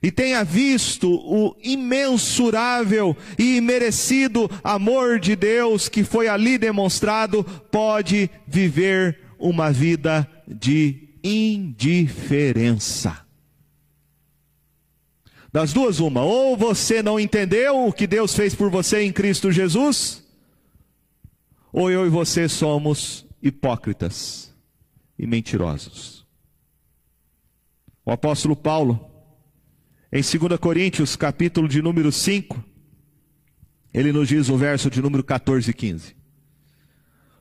e 0.03 0.11
tenha 0.11 0.43
visto 0.43 1.13
o 1.13 1.55
imensurável 1.63 3.15
e 3.39 3.57
imerecido 3.57 4.51
amor 4.65 5.21
de 5.21 5.37
Deus 5.37 5.89
que 5.89 6.03
foi 6.03 6.27
ali 6.27 6.57
demonstrado, 6.57 7.45
pode 7.71 8.31
viver 8.47 9.21
uma 9.39 9.71
vida 9.71 10.27
de 10.49 11.11
indiferença. 11.23 13.27
Das 15.53 15.73
duas, 15.73 15.99
uma, 15.99 16.23
ou 16.23 16.57
você 16.57 17.03
não 17.03 17.19
entendeu 17.19 17.87
o 17.87 17.93
que 17.93 18.07
Deus 18.07 18.35
fez 18.35 18.55
por 18.55 18.71
você 18.71 19.03
em 19.03 19.13
Cristo 19.13 19.51
Jesus, 19.51 20.25
ou 21.73 21.91
eu 21.91 22.07
e 22.07 22.09
você 22.09 22.49
somos 22.49 23.27
hipócritas 23.43 24.55
e 25.19 25.27
mentirosos. 25.27 26.25
O 28.05 28.13
apóstolo 28.13 28.55
Paulo, 28.55 29.10
em 30.13 30.23
2 30.23 30.59
Coríntios, 30.59 31.15
capítulo 31.15 31.69
de 31.69 31.81
número 31.81 32.11
5, 32.11 32.65
ele 33.95 34.13
nos 34.13 34.29
diz 34.29 34.49
o 34.49 34.57
verso 34.57 34.91
de 34.91 35.01
número 35.01 35.23
14 35.23 35.71
e 35.71 35.75
15. 35.75 36.17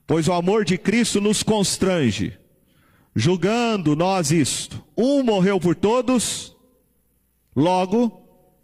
Pois 0.05 0.27
o 0.27 0.34
amor 0.34 0.63
de 0.63 0.77
Cristo 0.77 1.19
nos 1.19 1.41
constrange, 1.41 2.38
julgando 3.15 3.95
nós 3.95 4.32
isto: 4.32 4.84
um 4.95 5.23
morreu 5.23 5.60
por 5.60 5.75
todos, 5.75 6.55
logo 7.55 8.10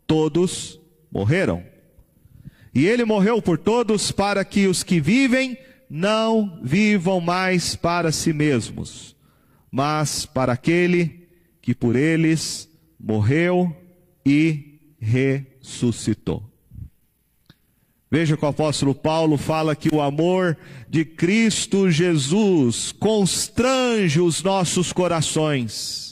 todos 0.06 0.80
morreram. 1.12 1.64
E 2.74 2.86
ele 2.86 3.06
morreu 3.06 3.42
por 3.42 3.58
todos 3.58 4.12
para 4.12 4.46
que 4.46 4.68
os 4.68 4.84
que 4.84 5.00
vivem 5.00 5.58
não 5.90 6.60
vivam 6.62 7.20
mais 7.20 7.76
para 7.76 8.12
si 8.12 8.34
mesmos, 8.34 9.16
mas 9.72 10.28
para 10.28 10.54
aquele 10.54 11.28
que 11.60 11.74
por 11.74 11.96
eles 11.96 12.70
morreu 13.00 13.85
e 14.26 14.80
ressuscitou. 15.00 16.44
Veja 18.10 18.38
que 18.38 18.46
o 18.46 18.48
apóstolo 18.48 18.96
Paulo 18.96 19.38
fala 19.38 19.76
que 19.76 19.94
o 19.94 20.02
amor 20.02 20.58
de 20.88 21.04
Cristo 21.04 21.92
Jesus 21.92 22.94
constrange 22.94 24.22
os 24.22 24.42
nossos 24.42 24.94
corações. 24.94 26.06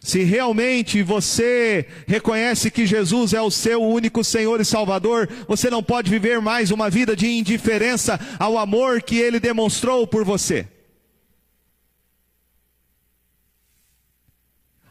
Se 0.00 0.24
realmente 0.24 1.00
você 1.00 1.86
reconhece 2.08 2.72
que 2.72 2.86
Jesus 2.86 3.32
é 3.32 3.40
o 3.40 3.52
seu 3.52 3.80
único 3.80 4.24
Senhor 4.24 4.60
e 4.60 4.64
Salvador, 4.64 5.28
você 5.46 5.70
não 5.70 5.80
pode 5.80 6.10
viver 6.10 6.40
mais 6.40 6.72
uma 6.72 6.90
vida 6.90 7.14
de 7.14 7.28
indiferença 7.28 8.18
ao 8.36 8.58
amor 8.58 9.00
que 9.00 9.16
ele 9.16 9.38
demonstrou 9.38 10.04
por 10.08 10.24
você. 10.24 10.66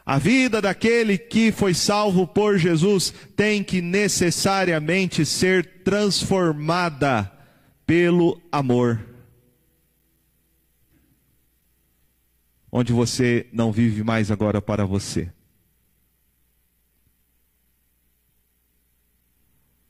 A 0.06 0.18
vida 0.18 0.62
daquele 0.62 1.18
que 1.18 1.52
foi 1.52 1.74
salvo 1.74 2.28
por 2.28 2.58
Jesus 2.58 3.14
tem 3.36 3.64
que 3.64 3.82
necessariamente 3.82 5.26
ser 5.26 5.84
transformada 5.84 7.32
pelo 7.86 8.42
amor. 8.52 9.00
Onde 12.72 12.94
você 12.94 13.48
não 13.52 13.72
vive 13.72 14.04
mais 14.04 14.32
agora 14.32 14.62
para 14.62 14.86
você. 14.86 15.32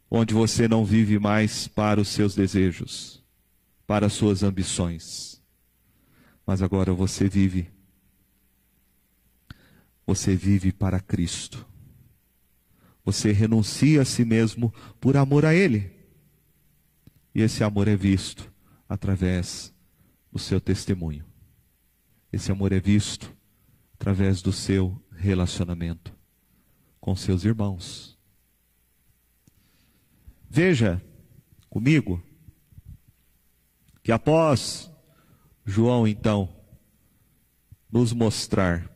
Onde 0.10 0.34
você 0.34 0.68
não 0.68 0.84
vive 0.84 1.20
mais 1.20 1.70
para 1.70 2.02
os 2.02 2.10
seus 2.10 2.36
desejos, 2.36 3.24
para 3.88 4.08
as 4.08 4.14
suas 4.14 4.44
ambições. 4.44 5.42
Mas 6.46 6.62
agora 6.62 6.92
você 6.92 7.30
vive 7.30 7.72
você 10.14 10.36
vive 10.36 10.74
para 10.74 11.00
Cristo. 11.00 11.66
Você 13.06 13.32
renuncia 13.32 14.02
a 14.02 14.06
si 14.06 14.26
mesmo 14.26 14.74
por 15.00 15.16
amor 15.16 15.46
a 15.46 15.56
Ele. 15.56 15.90
E 17.34 17.42
esse 17.42 17.64
amor 17.64 17.88
é 17.88 17.96
visto 17.96 18.52
através 18.90 19.74
do 20.30 20.38
seu 20.38 20.60
testemunho. 20.60 21.26
Esse 22.32 22.52
amor 22.52 22.74
é 22.74 22.80
visto 22.80 23.34
através 23.94 24.42
do 24.42 24.52
seu 24.52 25.02
relacionamento 25.12 26.14
com 27.00 27.16
seus 27.16 27.46
irmãos. 27.46 28.20
Veja 30.50 31.02
comigo 31.70 32.22
que 34.04 34.12
após 34.12 34.92
João 35.66 36.06
então 36.06 36.54
nos 37.90 38.12
mostrar 38.12 38.92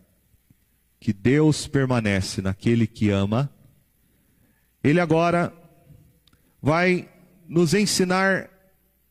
que 1.05 1.13
Deus 1.13 1.67
permanece 1.67 2.41
naquele 2.41 2.87
que 2.87 3.11
ama, 3.11 3.53
ele 4.83 4.99
agora 4.99 5.53
vai 6.59 7.07
nos 7.47 7.75
ensinar 7.75 8.49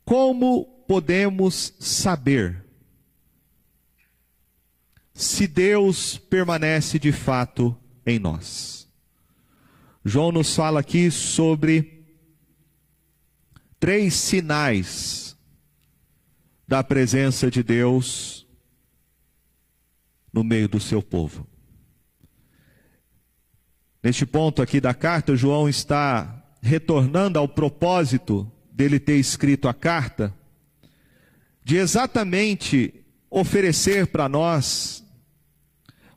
como 0.04 0.64
podemos 0.88 1.72
saber 1.78 2.64
se 5.12 5.46
Deus 5.46 6.18
permanece 6.18 6.98
de 6.98 7.12
fato 7.12 7.78
em 8.04 8.18
nós. 8.18 8.90
João 10.04 10.32
nos 10.32 10.52
fala 10.52 10.80
aqui 10.80 11.12
sobre 11.12 12.04
três 13.78 14.14
sinais 14.14 15.38
da 16.66 16.82
presença 16.82 17.48
de 17.48 17.62
Deus 17.62 18.44
no 20.32 20.42
meio 20.42 20.68
do 20.68 20.80
seu 20.80 21.00
povo. 21.00 21.53
Neste 24.04 24.26
ponto 24.26 24.60
aqui 24.60 24.82
da 24.82 24.92
carta, 24.92 25.34
João 25.34 25.66
está 25.66 26.44
retornando 26.60 27.38
ao 27.38 27.48
propósito 27.48 28.46
dele 28.70 29.00
ter 29.00 29.16
escrito 29.16 29.66
a 29.66 29.72
carta, 29.72 30.30
de 31.64 31.78
exatamente 31.78 33.02
oferecer 33.30 34.08
para 34.08 34.28
nós 34.28 35.02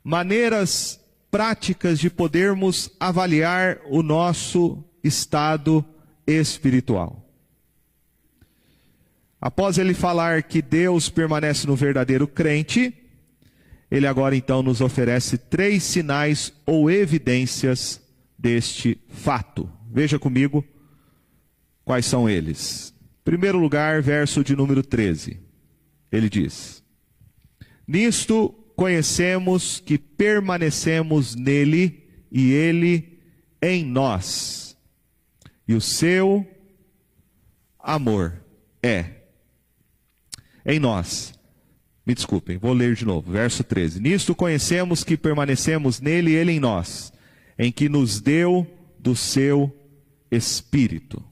maneiras 0.04 1.00
práticas 1.30 1.98
de 1.98 2.10
podermos 2.10 2.90
avaliar 3.00 3.78
o 3.88 4.02
nosso 4.02 4.84
estado 5.02 5.82
espiritual. 6.26 7.26
Após 9.40 9.78
ele 9.78 9.94
falar 9.94 10.42
que 10.42 10.60
Deus 10.60 11.08
permanece 11.08 11.66
no 11.66 11.74
verdadeiro 11.74 12.28
crente, 12.28 12.94
ele 13.90 14.06
agora 14.06 14.36
então 14.36 14.62
nos 14.62 14.80
oferece 14.80 15.38
três 15.38 15.82
sinais 15.82 16.52
ou 16.66 16.90
evidências 16.90 18.00
deste 18.38 19.00
fato. 19.08 19.70
Veja 19.90 20.18
comigo 20.18 20.64
quais 21.84 22.04
são 22.04 22.28
eles. 22.28 22.94
Primeiro 23.24 23.58
lugar, 23.58 24.02
verso 24.02 24.44
de 24.44 24.54
número 24.54 24.82
13. 24.82 25.40
Ele 26.12 26.28
diz: 26.28 26.82
Nisto 27.86 28.50
conhecemos 28.76 29.80
que 29.80 29.96
permanecemos 29.96 31.34
nele 31.34 32.06
e 32.30 32.52
ele 32.52 33.18
em 33.62 33.84
nós. 33.84 34.76
E 35.66 35.74
o 35.74 35.80
seu 35.80 36.46
amor 37.78 38.34
é 38.82 39.12
em 40.64 40.78
nós 40.78 41.37
me 42.08 42.14
desculpem, 42.14 42.56
vou 42.56 42.72
ler 42.72 42.94
de 42.94 43.04
novo, 43.04 43.30
verso 43.30 43.62
13. 43.62 44.00
Nisto 44.00 44.34
conhecemos 44.34 45.04
que 45.04 45.14
permanecemos 45.14 46.00
nele 46.00 46.30
e 46.30 46.34
ele 46.36 46.52
em 46.52 46.58
nós, 46.58 47.12
em 47.58 47.70
que 47.70 47.86
nos 47.86 48.18
deu 48.18 48.66
do 48.98 49.14
seu 49.14 49.70
espírito. 50.30 51.22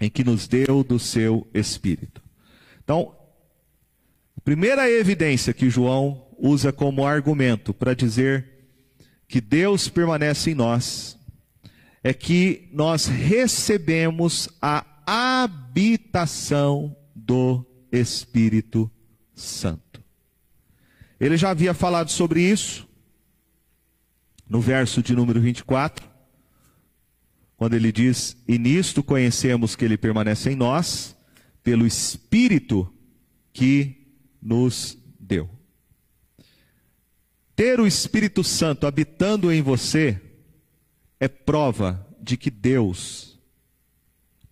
Em 0.00 0.10
que 0.10 0.24
nos 0.24 0.48
deu 0.48 0.82
do 0.82 0.98
seu 0.98 1.46
espírito. 1.54 2.20
Então, 2.82 3.14
a 4.36 4.40
primeira 4.40 4.90
evidência 4.90 5.54
que 5.54 5.70
João 5.70 6.26
usa 6.36 6.72
como 6.72 7.06
argumento 7.06 7.72
para 7.72 7.94
dizer 7.94 8.44
que 9.28 9.40
Deus 9.40 9.88
permanece 9.88 10.50
em 10.50 10.54
nós 10.56 11.16
é 12.02 12.12
que 12.12 12.68
nós 12.72 13.06
recebemos 13.06 14.48
a 14.60 14.84
habitação 15.06 16.96
do 17.14 17.64
Espírito 17.92 18.90
Santo. 18.90 19.01
Ele 21.18 21.36
já 21.36 21.50
havia 21.50 21.74
falado 21.74 22.10
sobre 22.10 22.40
isso 22.42 22.88
no 24.48 24.60
verso 24.60 25.02
de 25.02 25.14
número 25.14 25.40
24, 25.40 26.06
quando 27.56 27.74
ele 27.74 27.90
diz: 27.90 28.36
E 28.46 28.58
nisto 28.58 29.02
conhecemos 29.02 29.74
que 29.74 29.84
ele 29.84 29.96
permanece 29.96 30.50
em 30.50 30.56
nós, 30.56 31.16
pelo 31.62 31.86
Espírito 31.86 32.92
que 33.52 34.08
nos 34.42 34.98
deu. 35.18 35.48
Ter 37.54 37.80
o 37.80 37.86
Espírito 37.86 38.42
Santo 38.42 38.86
habitando 38.86 39.52
em 39.52 39.62
você 39.62 40.20
é 41.20 41.28
prova 41.28 42.06
de 42.20 42.36
que 42.36 42.50
Deus 42.50 43.38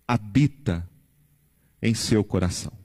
habita 0.07 0.89
em 1.81 1.93
seu 1.93 2.23
coração. 2.23 2.80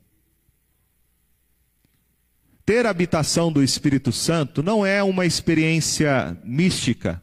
Ter 2.66 2.84
a 2.84 2.90
habitação 2.90 3.52
do 3.52 3.62
Espírito 3.62 4.10
Santo 4.10 4.60
não 4.60 4.84
é 4.84 5.00
uma 5.00 5.24
experiência 5.24 6.36
mística, 6.42 7.22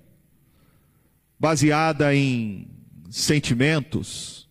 baseada 1.38 2.16
em 2.16 2.72
sentimentos. 3.10 4.50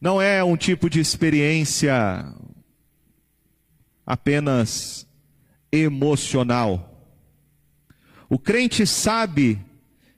Não 0.00 0.22
é 0.22 0.42
um 0.42 0.56
tipo 0.56 0.88
de 0.88 1.00
experiência 1.00 2.34
apenas 4.06 5.06
emocional. 5.70 7.06
O 8.26 8.38
crente 8.38 8.86
sabe 8.86 9.60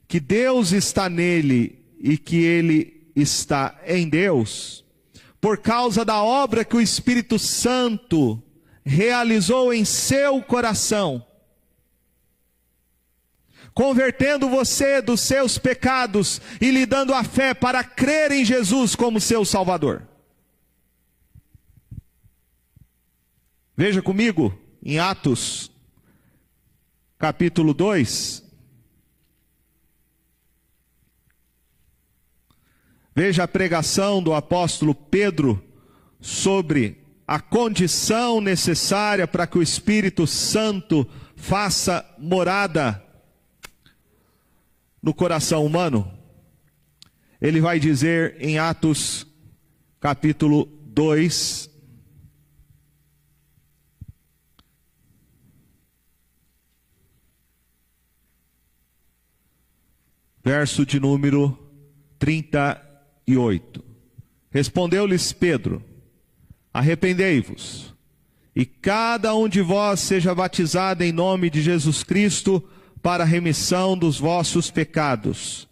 que 0.07 0.21
Deus 0.21 0.71
está 0.71 1.09
nele 1.09 1.83
e 1.99 2.17
que 2.17 2.37
ele 2.37 3.11
está 3.13 3.77
em 3.85 4.07
Deus 4.07 4.81
por 5.41 5.57
causa 5.57 6.05
da 6.05 6.21
obra 6.21 6.63
que 6.63 6.75
o 6.75 6.81
Espírito 6.81 7.39
Santo 7.39 8.41
realizou 8.85 9.73
em 9.73 9.83
seu 9.83 10.41
coração, 10.43 11.25
convertendo 13.73 14.47
você 14.47 15.01
dos 15.01 15.19
seus 15.21 15.57
pecados 15.57 16.39
e 16.61 16.69
lhe 16.69 16.85
dando 16.85 17.11
a 17.13 17.23
fé 17.23 17.55
para 17.55 17.83
crer 17.83 18.31
em 18.31 18.45
Jesus 18.45 18.95
como 18.95 19.19
seu 19.19 19.43
Salvador. 19.43 20.07
Veja 23.75 24.01
comigo 24.01 24.55
em 24.83 24.99
Atos, 24.99 25.71
capítulo 27.17 27.73
2, 27.73 28.40
Veja 33.23 33.43
a 33.43 33.47
pregação 33.47 34.19
do 34.19 34.33
apóstolo 34.33 34.95
Pedro 34.95 35.63
sobre 36.19 37.05
a 37.27 37.39
condição 37.39 38.41
necessária 38.41 39.27
para 39.27 39.45
que 39.45 39.59
o 39.59 39.61
Espírito 39.61 40.25
Santo 40.25 41.07
faça 41.35 42.03
morada 42.17 42.99
no 45.03 45.13
coração 45.13 45.63
humano. 45.63 46.11
Ele 47.39 47.61
vai 47.61 47.79
dizer 47.79 48.37
em 48.39 48.57
Atos 48.57 49.27
capítulo 49.99 50.65
2, 50.87 51.69
verso 60.43 60.83
de 60.87 60.99
número 60.99 61.55
30 62.17 62.89
e 63.33 63.37
oito. 63.37 63.83
Respondeu-lhes 64.49 65.33
Pedro: 65.33 65.83
Arrependei-vos 66.73 67.91
e 68.55 68.65
cada 68.65 69.35
um 69.35 69.47
de 69.47 69.61
vós 69.61 69.99
seja 70.01 70.35
batizado 70.35 71.03
em 71.03 71.11
nome 71.11 71.49
de 71.49 71.61
Jesus 71.61 72.03
Cristo 72.03 72.63
para 73.01 73.23
a 73.23 73.27
remissão 73.27 73.97
dos 73.97 74.19
vossos 74.19 74.69
pecados, 74.69 75.67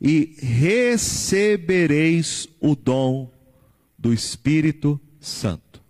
e 0.00 0.36
recebereis 0.38 2.48
o 2.60 2.76
dom 2.76 3.32
do 3.98 4.12
Espírito 4.12 5.00
Santo. 5.18 5.82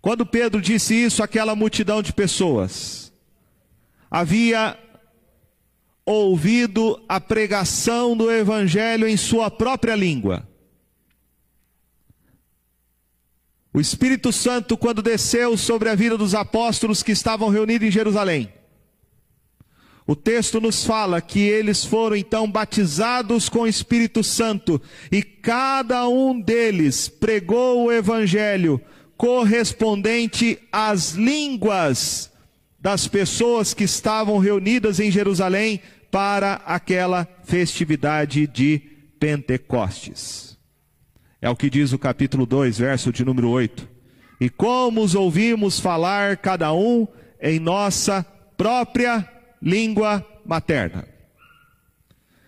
Quando 0.00 0.26
Pedro 0.26 0.60
disse 0.60 0.92
isso 0.94 1.22
àquela 1.22 1.54
multidão 1.54 2.02
de 2.02 2.12
pessoas, 2.12 3.12
havia 4.10 4.76
ouvido 6.06 7.02
a 7.08 7.20
pregação 7.20 8.16
do 8.16 8.30
Evangelho 8.30 9.08
em 9.08 9.16
sua 9.16 9.50
própria 9.50 9.94
língua. 9.94 10.46
O 13.72 13.80
Espírito 13.80 14.32
Santo, 14.32 14.76
quando 14.76 15.02
desceu 15.02 15.56
sobre 15.56 15.88
a 15.88 15.94
vida 15.94 16.16
dos 16.16 16.34
apóstolos 16.34 17.02
que 17.02 17.12
estavam 17.12 17.48
reunidos 17.48 17.88
em 17.88 17.90
Jerusalém, 17.90 18.52
o 20.06 20.14
texto 20.14 20.60
nos 20.60 20.84
fala 20.84 21.20
que 21.20 21.40
eles 21.40 21.84
foram 21.84 22.14
então 22.14 22.48
batizados 22.48 23.48
com 23.48 23.60
o 23.60 23.66
Espírito 23.66 24.22
Santo 24.22 24.80
e 25.10 25.22
cada 25.22 26.06
um 26.06 26.38
deles 26.38 27.08
pregou 27.08 27.84
o 27.84 27.92
Evangelho 27.92 28.80
correspondente 29.16 30.58
às 30.70 31.12
línguas 31.12 32.30
das 32.84 33.08
pessoas 33.08 33.72
que 33.72 33.84
estavam 33.84 34.36
reunidas 34.36 35.00
em 35.00 35.10
Jerusalém 35.10 35.80
para 36.10 36.56
aquela 36.66 37.26
festividade 37.42 38.46
de 38.46 38.78
Pentecostes. 39.18 40.58
É 41.40 41.48
o 41.48 41.56
que 41.56 41.70
diz 41.70 41.94
o 41.94 41.98
capítulo 41.98 42.44
2, 42.44 42.76
verso 42.76 43.10
de 43.10 43.24
número 43.24 43.48
8. 43.48 43.88
E 44.38 44.50
como 44.50 45.00
os 45.00 45.14
ouvimos 45.14 45.80
falar 45.80 46.36
cada 46.36 46.74
um 46.74 47.08
em 47.40 47.58
nossa 47.58 48.22
própria 48.54 49.26
língua 49.62 50.22
materna. 50.44 51.08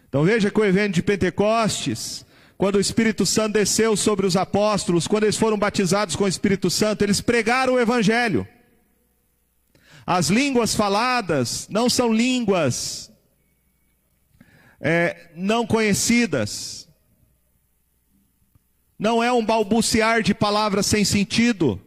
Então 0.06 0.22
veja 0.22 0.50
que 0.50 0.60
o 0.60 0.64
evento 0.66 0.96
de 0.96 1.02
Pentecostes, 1.02 2.26
quando 2.58 2.74
o 2.74 2.80
Espírito 2.80 3.24
Santo 3.24 3.54
desceu 3.54 3.96
sobre 3.96 4.26
os 4.26 4.36
apóstolos, 4.36 5.06
quando 5.06 5.24
eles 5.24 5.38
foram 5.38 5.56
batizados 5.56 6.14
com 6.14 6.24
o 6.24 6.28
Espírito 6.28 6.68
Santo, 6.68 7.00
eles 7.00 7.22
pregaram 7.22 7.72
o 7.72 7.80
Evangelho. 7.80 8.46
As 10.06 10.28
línguas 10.28 10.72
faladas 10.72 11.66
não 11.68 11.90
são 11.90 12.12
línguas 12.12 13.10
é, 14.80 15.30
não 15.34 15.66
conhecidas, 15.66 16.88
não 18.96 19.22
é 19.22 19.32
um 19.32 19.44
balbuciar 19.44 20.22
de 20.22 20.32
palavras 20.32 20.86
sem 20.86 21.04
sentido. 21.04 21.80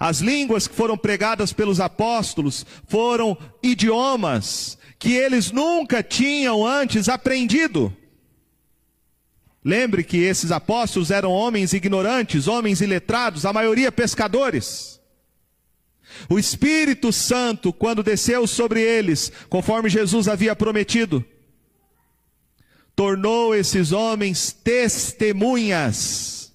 As 0.00 0.18
línguas 0.18 0.66
que 0.66 0.74
foram 0.74 0.96
pregadas 0.96 1.52
pelos 1.52 1.78
apóstolos 1.78 2.66
foram 2.88 3.38
idiomas 3.62 4.76
que 4.98 5.12
eles 5.12 5.50
nunca 5.52 6.02
tinham 6.02 6.66
antes 6.66 7.08
aprendido. 7.08 7.94
Lembre 9.64 10.02
que 10.02 10.16
esses 10.16 10.50
apóstolos 10.50 11.10
eram 11.10 11.30
homens 11.30 11.72
ignorantes, 11.72 12.48
homens 12.48 12.80
iletrados, 12.80 13.46
a 13.46 13.52
maioria 13.52 13.92
pescadores. 13.92 14.99
O 16.28 16.38
Espírito 16.38 17.12
Santo, 17.12 17.72
quando 17.72 18.02
desceu 18.02 18.46
sobre 18.46 18.80
eles, 18.80 19.30
conforme 19.48 19.88
Jesus 19.88 20.28
havia 20.28 20.56
prometido, 20.56 21.24
tornou 22.94 23.54
esses 23.54 23.92
homens 23.92 24.52
testemunhas 24.52 26.52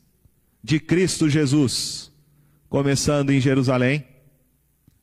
de 0.63 0.79
Cristo 0.79 1.29
Jesus, 1.29 2.11
começando 2.69 3.31
em 3.31 3.39
Jerusalém, 3.39 4.05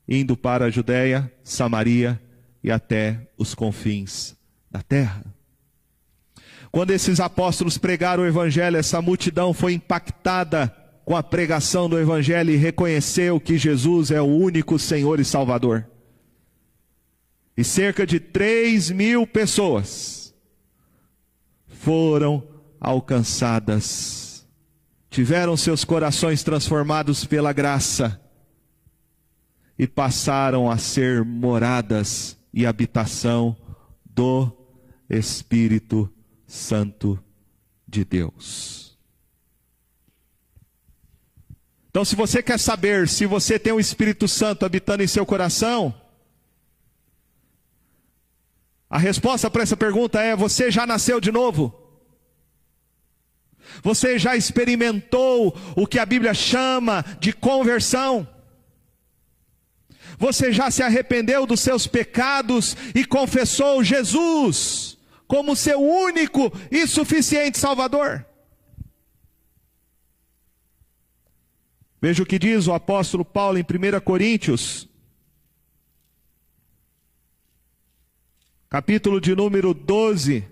indo 0.08 0.36
para 0.36 0.66
a 0.66 0.70
Judéia, 0.70 1.32
Samaria 1.44 2.20
e 2.62 2.70
até 2.70 3.28
os 3.36 3.54
confins 3.54 4.34
da 4.70 4.82
terra. 4.82 5.24
Quando 6.70 6.90
esses 6.90 7.20
apóstolos 7.20 7.76
pregaram 7.76 8.22
o 8.22 8.26
evangelho, 8.26 8.78
essa 8.78 9.02
multidão 9.02 9.52
foi 9.52 9.74
impactada 9.74 10.74
com 11.04 11.16
a 11.16 11.22
pregação 11.22 11.88
do 11.88 11.98
evangelho 11.98 12.50
e 12.50 12.56
reconheceu 12.56 13.40
que 13.40 13.58
Jesus 13.58 14.10
é 14.10 14.20
o 14.20 14.26
único 14.26 14.78
Senhor 14.78 15.18
e 15.18 15.24
Salvador. 15.24 15.86
E 17.56 17.64
cerca 17.64 18.06
de 18.06 18.18
3 18.18 18.90
mil 18.90 19.26
pessoas 19.26 20.34
foram 21.66 22.46
alcançadas. 22.80 24.46
Tiveram 25.10 25.56
seus 25.56 25.84
corações 25.84 26.42
transformados 26.42 27.24
pela 27.24 27.52
graça 27.52 28.18
e 29.78 29.86
passaram 29.86 30.70
a 30.70 30.78
ser 30.78 31.24
moradas 31.24 32.36
e 32.54 32.64
habitação 32.64 33.56
do 34.04 34.50
Espírito 35.10 36.10
Santo 36.46 37.22
de 37.86 38.04
Deus. 38.04 38.91
Então, 41.92 42.06
se 42.06 42.16
você 42.16 42.42
quer 42.42 42.58
saber 42.58 43.06
se 43.06 43.26
você 43.26 43.58
tem 43.58 43.70
o 43.70 43.78
Espírito 43.78 44.26
Santo 44.26 44.64
habitando 44.64 45.02
em 45.02 45.06
seu 45.06 45.26
coração, 45.26 45.94
a 48.88 48.96
resposta 48.96 49.50
para 49.50 49.62
essa 49.62 49.76
pergunta 49.76 50.18
é: 50.18 50.34
você 50.34 50.70
já 50.70 50.86
nasceu 50.86 51.20
de 51.20 51.30
novo? 51.30 51.78
Você 53.82 54.18
já 54.18 54.34
experimentou 54.34 55.54
o 55.76 55.86
que 55.86 55.98
a 55.98 56.06
Bíblia 56.06 56.32
chama 56.32 57.04
de 57.20 57.30
conversão? 57.30 58.26
Você 60.16 60.50
já 60.50 60.70
se 60.70 60.82
arrependeu 60.82 61.44
dos 61.44 61.60
seus 61.60 61.86
pecados 61.86 62.74
e 62.94 63.04
confessou 63.04 63.84
Jesus 63.84 64.96
como 65.26 65.54
seu 65.54 65.78
único 65.78 66.50
e 66.70 66.86
suficiente 66.86 67.58
Salvador? 67.58 68.24
Veja 72.02 72.20
o 72.20 72.26
que 72.26 72.36
diz 72.36 72.66
o 72.66 72.72
apóstolo 72.72 73.24
Paulo 73.24 73.58
em 73.58 73.62
1 73.62 74.00
Coríntios, 74.00 74.88
capítulo 78.68 79.20
de 79.20 79.36
número 79.36 79.72
12, 79.72 80.44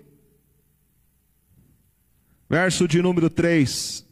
verso 2.49 2.87
de 2.87 3.01
número 3.01 3.29
3. 3.29 4.07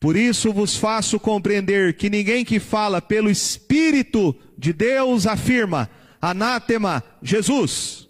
Por 0.00 0.16
isso 0.16 0.52
vos 0.52 0.76
faço 0.76 1.20
compreender 1.20 1.96
que 1.96 2.10
ninguém 2.10 2.44
que 2.44 2.58
fala 2.58 3.00
pelo 3.00 3.30
Espírito 3.30 4.34
de 4.58 4.72
Deus 4.72 5.28
afirma, 5.28 5.88
anátema 6.20 7.04
Jesus. 7.22 8.08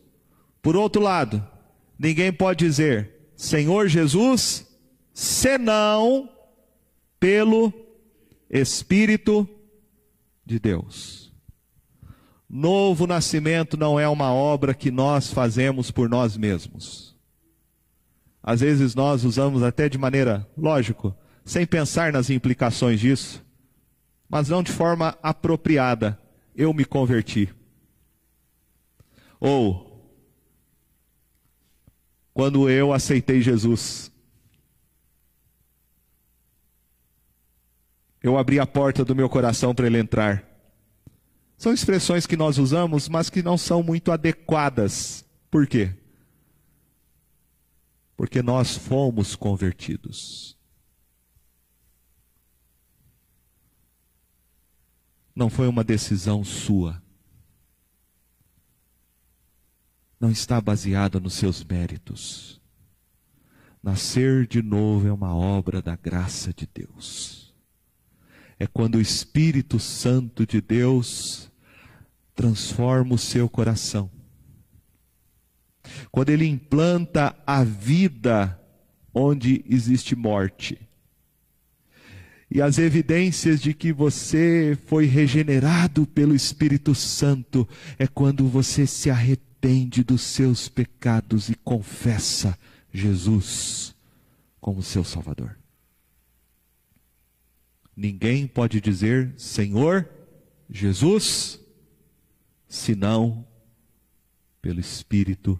Por 0.62 0.74
outro 0.74 1.02
lado, 1.02 1.46
ninguém 1.98 2.32
pode 2.32 2.64
dizer, 2.64 3.30
Senhor 3.36 3.88
Jesus, 3.88 4.66
senão 5.12 6.30
pelo 7.20 7.85
Espírito 8.50 9.48
de 10.44 10.58
Deus. 10.58 11.32
Novo 12.48 13.06
nascimento 13.06 13.76
não 13.76 13.98
é 13.98 14.08
uma 14.08 14.32
obra 14.32 14.72
que 14.72 14.90
nós 14.90 15.32
fazemos 15.32 15.90
por 15.90 16.08
nós 16.08 16.36
mesmos. 16.36 17.16
Às 18.42 18.60
vezes 18.60 18.94
nós 18.94 19.24
usamos 19.24 19.64
até 19.64 19.88
de 19.88 19.98
maneira, 19.98 20.48
lógico, 20.56 21.12
sem 21.44 21.66
pensar 21.66 22.12
nas 22.12 22.30
implicações 22.30 23.00
disso, 23.00 23.44
mas 24.28 24.48
não 24.48 24.62
de 24.62 24.70
forma 24.70 25.18
apropriada. 25.20 26.18
Eu 26.54 26.72
me 26.72 26.84
converti. 26.84 27.52
Ou, 29.40 30.08
quando 32.32 32.70
eu 32.70 32.92
aceitei 32.92 33.42
Jesus, 33.42 34.10
eu 38.22 38.36
abri 38.36 38.58
a 38.58 38.66
porta 38.66 39.04
do 39.04 39.14
meu 39.14 39.28
coração 39.28 39.74
para 39.74 39.86
ele 39.86 39.98
entrar. 39.98 40.44
São 41.56 41.72
expressões 41.72 42.26
que 42.26 42.36
nós 42.36 42.58
usamos, 42.58 43.08
mas 43.08 43.30
que 43.30 43.42
não 43.42 43.56
são 43.56 43.82
muito 43.82 44.12
adequadas. 44.12 45.24
Por 45.50 45.66
quê? 45.66 45.94
Porque 48.16 48.42
nós 48.42 48.76
fomos 48.76 49.34
convertidos. 49.34 50.56
Não 55.34 55.50
foi 55.50 55.68
uma 55.68 55.84
decisão 55.84 56.42
sua. 56.42 57.02
Não 60.18 60.30
está 60.30 60.60
baseada 60.60 61.20
nos 61.20 61.34
seus 61.34 61.62
méritos. 61.62 62.60
Nascer 63.82 64.46
de 64.46 64.62
novo 64.62 65.06
é 65.06 65.12
uma 65.12 65.34
obra 65.34 65.80
da 65.80 65.94
graça 65.94 66.52
de 66.52 66.66
Deus 66.66 67.45
é 68.58 68.66
quando 68.66 68.96
o 68.96 69.00
Espírito 69.00 69.78
Santo 69.78 70.46
de 70.46 70.60
Deus 70.60 71.50
transforma 72.34 73.14
o 73.14 73.18
seu 73.18 73.48
coração. 73.48 74.10
Quando 76.10 76.30
ele 76.30 76.46
implanta 76.46 77.36
a 77.46 77.62
vida 77.62 78.60
onde 79.14 79.64
existe 79.68 80.14
morte. 80.14 80.78
E 82.50 82.60
as 82.60 82.78
evidências 82.78 83.60
de 83.60 83.74
que 83.74 83.92
você 83.92 84.78
foi 84.86 85.06
regenerado 85.06 86.06
pelo 86.06 86.34
Espírito 86.34 86.94
Santo 86.94 87.68
é 87.98 88.06
quando 88.06 88.46
você 88.46 88.86
se 88.86 89.10
arrepende 89.10 90.04
dos 90.04 90.22
seus 90.22 90.68
pecados 90.68 91.48
e 91.48 91.54
confessa 91.56 92.56
Jesus 92.92 93.94
como 94.60 94.82
seu 94.82 95.02
Salvador. 95.02 95.56
Ninguém 97.96 98.46
pode 98.46 98.80
dizer 98.80 99.32
Senhor 99.38 100.06
Jesus 100.68 101.58
senão 102.68 103.46
pelo 104.60 104.80
Espírito 104.80 105.58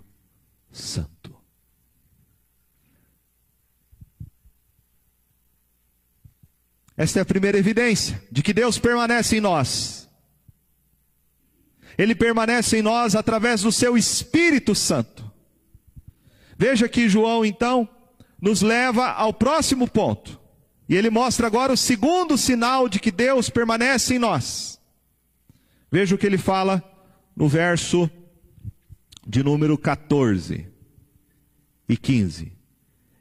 Santo. 0.70 1.35
Esta 6.96 7.18
é 7.18 7.22
a 7.22 7.27
primeira 7.27 7.59
evidência 7.59 8.22
de 8.31 8.42
que 8.42 8.53
Deus 8.53 8.79
permanece 8.79 9.37
em 9.37 9.40
nós. 9.40 10.09
Ele 11.96 12.14
permanece 12.14 12.79
em 12.79 12.83
nós 12.83 13.14
através 13.14 13.62
do 13.62 13.72
seu 13.72 13.96
Espírito 13.96 14.75
Santo. 14.75 15.31
Veja 16.59 16.88
que 16.88 17.09
João, 17.09 17.44
então, 17.44 17.88
nos 18.40 18.61
leva 18.62 19.11
ao 19.11 19.33
próximo 19.33 19.88
ponto. 19.88 20.45
E 20.88 20.94
ele 20.94 21.11
mostra 21.11 21.46
agora 21.46 21.72
o 21.72 21.77
segundo 21.77 22.38
sinal 22.38 22.88
de 22.88 23.01
que 23.01 23.11
Deus 23.11 23.51
permanece 23.51 24.14
em 24.14 24.18
nós. 24.18 24.81
Veja 25.90 26.14
o 26.14 26.18
que 26.18 26.27
ele 26.27 26.38
fala 26.38 26.83
no 27.35 27.49
verso 27.49 28.11
de 29.27 29.42
número 29.42 29.77
14 29.77 30.66
e 31.88 31.96
15. 31.96 32.53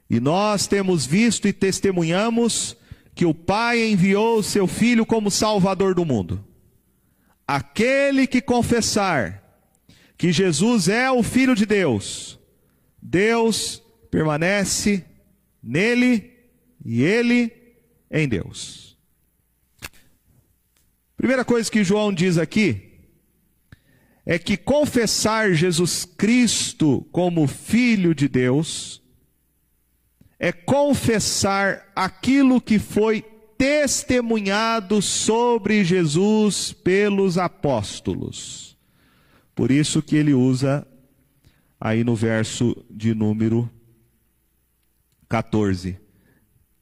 E 0.08 0.20
nós 0.20 0.66
temos 0.66 1.04
visto 1.04 1.48
e 1.48 1.52
testemunhamos 1.52 2.76
que 3.14 3.24
o 3.24 3.34
Pai 3.34 3.90
enviou 3.90 4.38
o 4.38 4.42
seu 4.42 4.66
Filho 4.66 5.04
como 5.04 5.30
Salvador 5.30 5.94
do 5.94 6.04
mundo. 6.04 6.44
Aquele 7.46 8.26
que 8.26 8.40
confessar 8.40 9.42
que 10.16 10.32
Jesus 10.32 10.88
é 10.88 11.10
o 11.10 11.22
Filho 11.22 11.54
de 11.54 11.66
Deus, 11.66 12.38
Deus 13.02 13.82
permanece 14.10 15.04
nele 15.62 16.35
e 16.86 17.02
ele 17.02 17.52
em 18.08 18.28
Deus. 18.28 18.96
Primeira 21.16 21.44
coisa 21.44 21.68
que 21.68 21.82
João 21.82 22.12
diz 22.12 22.38
aqui 22.38 23.00
é 24.24 24.38
que 24.38 24.56
confessar 24.56 25.52
Jesus 25.52 26.04
Cristo 26.04 27.04
como 27.10 27.48
Filho 27.48 28.14
de 28.14 28.28
Deus 28.28 29.02
é 30.38 30.52
confessar 30.52 31.90
aquilo 31.96 32.60
que 32.60 32.78
foi 32.78 33.22
testemunhado 33.58 35.02
sobre 35.02 35.82
Jesus 35.82 36.72
pelos 36.72 37.36
apóstolos. 37.36 38.76
Por 39.56 39.72
isso 39.72 40.02
que 40.02 40.14
ele 40.14 40.34
usa 40.34 40.86
aí 41.80 42.04
no 42.04 42.14
verso 42.14 42.76
de 42.88 43.12
número 43.12 43.68
14 45.28 46.05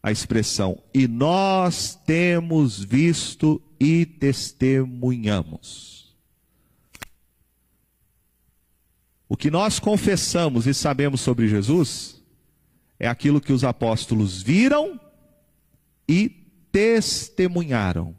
a 0.04 0.12
expressão 0.12 0.78
e 0.92 1.08
nós 1.08 1.98
temos 2.04 2.84
visto 2.84 3.62
e 3.80 4.04
testemunhamos. 4.04 6.14
O 9.26 9.34
que 9.34 9.50
nós 9.50 9.78
confessamos 9.78 10.66
e 10.66 10.74
sabemos 10.74 11.22
sobre 11.22 11.48
Jesus 11.48 12.22
é 12.98 13.08
aquilo 13.08 13.40
que 13.40 13.50
os 13.50 13.64
apóstolos 13.64 14.42
viram 14.42 15.00
e 16.06 16.28
testemunharam. 16.70 18.14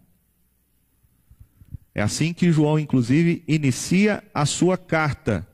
É 1.93 2.01
assim 2.01 2.33
que 2.33 2.51
João, 2.51 2.79
inclusive, 2.79 3.43
inicia 3.47 4.23
a 4.33 4.47
sua 4.47 4.75
carta, 4.75 5.47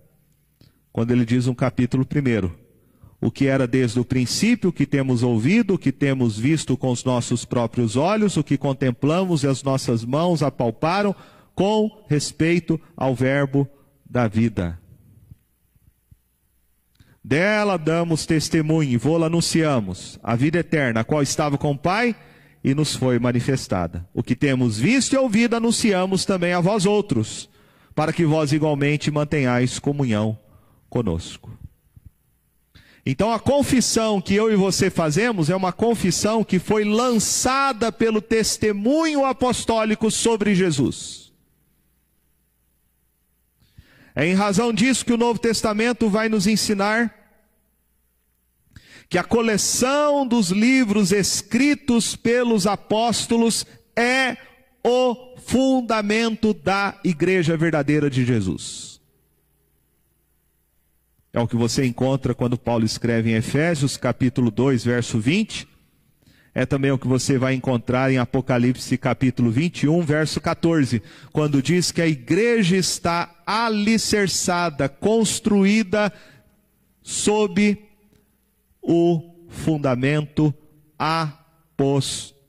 quando 0.93 1.11
ele 1.11 1.25
diz 1.25 1.45
no 1.45 1.53
capítulo 1.53 2.05
1: 2.05 2.60
O 3.21 3.29
que 3.29 3.45
era 3.45 3.67
desde 3.67 3.99
o 3.99 4.03
princípio, 4.03 4.71
o 4.71 4.73
que 4.73 4.85
temos 4.85 5.21
ouvido, 5.21 5.75
o 5.75 5.77
que 5.77 5.91
temos 5.91 6.39
visto 6.39 6.75
com 6.75 6.89
os 6.89 7.03
nossos 7.03 7.45
próprios 7.45 7.95
olhos, 7.95 8.35
o 8.35 8.43
que 8.43 8.57
contemplamos 8.57 9.43
e 9.43 9.47
as 9.47 9.61
nossas 9.61 10.03
mãos 10.03 10.41
apalparam, 10.41 11.15
com 11.53 12.03
respeito 12.09 12.81
ao 12.97 13.13
Verbo 13.13 13.67
da 14.09 14.27
vida. 14.27 14.79
Dela 17.23 17.77
damos 17.77 18.25
testemunho 18.25 18.89
e 18.89 18.97
vô-la 18.97 19.27
anunciamos, 19.27 20.19
a 20.23 20.35
vida 20.35 20.57
eterna, 20.57 21.01
a 21.01 21.03
qual 21.03 21.21
estava 21.21 21.55
com 21.55 21.71
o 21.71 21.77
Pai 21.77 22.15
e 22.63 22.73
nos 22.73 22.95
foi 22.95 23.19
manifestada. 23.19 24.07
O 24.11 24.23
que 24.23 24.35
temos 24.35 24.79
visto 24.79 25.13
e 25.13 25.17
ouvido 25.17 25.55
anunciamos 25.55 26.25
também 26.25 26.53
a 26.53 26.59
vós 26.59 26.87
outros, 26.87 27.47
para 27.93 28.11
que 28.11 28.25
vós 28.25 28.51
igualmente 28.51 29.11
mantenhais 29.11 29.77
comunhão 29.77 30.37
conosco. 30.89 31.60
Então 33.05 33.31
a 33.31 33.39
confissão 33.39 34.21
que 34.21 34.35
eu 34.35 34.51
e 34.51 34.55
você 34.55 34.89
fazemos 34.89 35.49
é 35.49 35.55
uma 35.55 35.73
confissão 35.73 36.43
que 36.43 36.59
foi 36.59 36.83
lançada 36.83 37.91
pelo 37.91 38.21
testemunho 38.21 39.25
apostólico 39.25 40.11
sobre 40.11 40.53
Jesus. 40.53 41.31
É 44.13 44.25
em 44.25 44.33
razão 44.33 44.71
disso 44.71 45.05
que 45.05 45.13
o 45.13 45.17
Novo 45.17 45.39
Testamento 45.39 46.09
vai 46.09 46.29
nos 46.29 46.45
ensinar 46.45 47.17
que 49.09 49.17
a 49.17 49.23
coleção 49.23 50.25
dos 50.25 50.51
livros 50.51 51.11
escritos 51.11 52.15
pelos 52.15 52.65
apóstolos 52.65 53.65
é 53.95 54.37
o 54.83 55.35
fundamento 55.37 56.53
da 56.53 56.97
igreja 57.03 57.57
verdadeira 57.57 58.09
de 58.09 58.23
Jesus. 58.23 58.90
É 61.33 61.39
o 61.39 61.47
que 61.47 61.55
você 61.55 61.85
encontra 61.85 62.35
quando 62.35 62.57
Paulo 62.57 62.83
escreve 62.83 63.31
em 63.31 63.35
Efésios, 63.35 63.95
capítulo 63.95 64.51
2, 64.51 64.83
verso 64.83 65.17
20. 65.17 65.65
É 66.53 66.65
também 66.65 66.91
o 66.91 66.97
que 66.97 67.07
você 67.07 67.37
vai 67.37 67.53
encontrar 67.53 68.11
em 68.11 68.17
Apocalipse, 68.17 68.97
capítulo 68.97 69.49
21, 69.49 70.01
verso 70.01 70.41
14, 70.41 71.01
quando 71.31 71.61
diz 71.61 71.89
que 71.91 72.01
a 72.01 72.07
igreja 72.07 72.75
está 72.75 73.33
alicerçada, 73.45 74.89
construída 74.89 76.11
sob 77.01 77.81
o 78.81 79.47
fundamento 79.47 80.53
apostólico. 80.99 82.41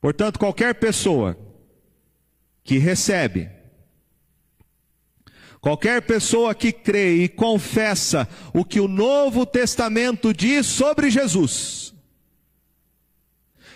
Portanto, 0.00 0.38
qualquer 0.38 0.76
pessoa 0.76 1.36
que 2.64 2.78
recebe, 2.78 3.50
qualquer 5.62 6.02
pessoa 6.02 6.54
que 6.54 6.72
crê 6.72 7.22
e 7.22 7.28
confessa 7.28 8.28
o 8.52 8.64
que 8.64 8.80
o 8.80 8.88
Novo 8.88 9.46
Testamento 9.46 10.34
diz 10.34 10.66
sobre 10.66 11.08
Jesus, 11.08 11.94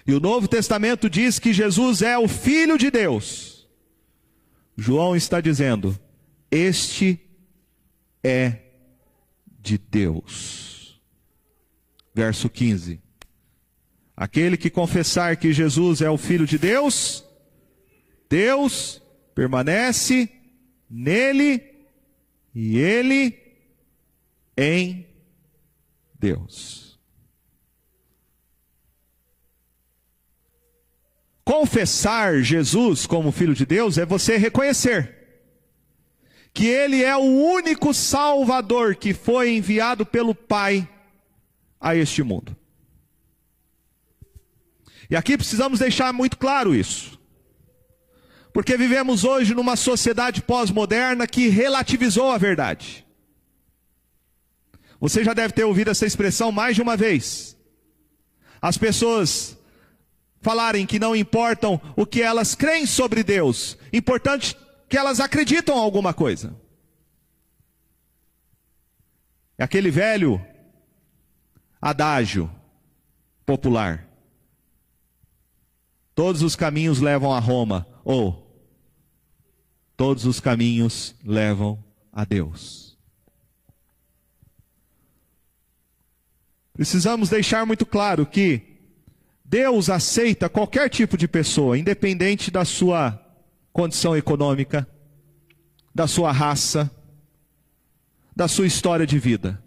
e 0.07 0.13
o 0.13 0.21
Novo 0.21 0.47
Testamento 0.47 1.09
diz 1.09 1.39
que 1.39 1.55
Jesus 1.55 2.03
é 2.03 2.19
o 2.19 2.29
Filho 2.29 2.77
de 2.77 2.91
Deus, 2.91 3.67
João 4.77 5.17
está 5.17 5.41
dizendo: 5.41 5.99
este 6.51 7.19
é 8.23 8.59
de 9.61 9.79
Deus. 9.79 11.01
Verso 12.15 12.49
15. 12.49 13.01
Aquele 14.17 14.57
que 14.57 14.71
confessar 14.71 15.37
que 15.37 15.53
Jesus 15.53 16.01
é 16.01 16.09
o 16.09 16.17
Filho 16.17 16.47
de 16.47 16.59
Deus, 16.59 17.25
Deus 18.29 19.03
permanece 19.35 20.31
nele 20.89 21.76
e 22.59 22.79
ele 22.79 23.39
em 24.57 25.07
Deus. 26.19 26.99
Confessar 31.45 32.41
Jesus 32.41 33.07
como 33.07 33.31
Filho 33.31 33.55
de 33.55 33.67
Deus 33.67 33.99
é 33.99 34.07
você 34.07 34.39
reconhecer 34.39 35.15
que 36.55 36.65
ele 36.65 37.05
é 37.05 37.15
o 37.15 37.21
único 37.21 37.93
Salvador 37.93 38.97
que 38.97 39.13
foi 39.13 39.55
enviado 39.55 40.07
pelo 40.07 40.35
Pai 40.35 40.89
a 41.79 41.95
este 41.95 42.23
mundo. 42.23 42.57
E 45.11 45.15
aqui 45.15 45.37
precisamos 45.37 45.81
deixar 45.81 46.11
muito 46.15 46.39
claro 46.39 46.75
isso. 46.75 47.16
Porque 48.57 48.75
vivemos 48.75 49.23
hoje 49.23 49.55
numa 49.55 49.77
sociedade 49.77 50.41
pós-moderna 50.41 51.27
que 51.27 51.49
relativizou 51.49 52.31
a 52.31 52.39
verdade. 52.39 53.07
Você 54.99 55.23
já 55.23 55.35
deve 55.35 55.53
ter 55.53 55.65
ouvido 55.65 55.91
essa 55.91 56.07
expressão 56.07 56.51
mais 56.51 56.75
de 56.75 56.81
uma 56.81 56.97
vez. 56.97 57.55
As 58.59 58.79
pessoas 58.79 59.59
falarem 60.41 60.87
que 60.87 60.99
não 60.99 61.15
importam 61.15 61.79
o 61.95 62.07
que 62.07 62.23
elas 62.23 62.55
creem 62.55 62.87
sobre 62.87 63.23
Deus, 63.23 63.77
importante 63.93 64.57
que 64.89 64.97
elas 64.97 65.21
acreditam 65.21 65.77
alguma 65.77 66.15
coisa. 66.15 66.59
É 69.59 69.65
aquele 69.65 69.91
velho 69.91 70.43
adágio: 71.79 72.51
popular. 73.45 74.09
Todos 76.15 76.41
os 76.41 76.57
caminhos 76.57 77.03
levam 77.03 77.35
a 77.35 77.39
Roma, 77.39 77.87
ou 78.03 78.46
todos 79.97 80.27
os 80.27 80.41
caminhos 80.41 81.15
levam 81.25 81.83
a 82.13 82.25
Deus. 82.25 82.97
Precisamos 86.73 87.31
deixar 87.31 87.65
muito 87.65 87.87
claro 87.87 88.27
que 88.27 88.77
Deus 89.43 89.89
aceita 89.89 90.49
qualquer 90.49 90.91
tipo 90.91 91.17
de 91.17 91.27
pessoa, 91.27 91.79
independente 91.79 92.51
da 92.51 92.65
sua 92.65 93.19
condição 93.73 94.17
econômica, 94.17 94.87
da 95.95 96.07
sua 96.07 96.33
raça, 96.33 96.91
da 98.35 98.47
sua 98.47 98.67
história 98.67 99.07
de 99.07 99.19
vida. 99.19 99.63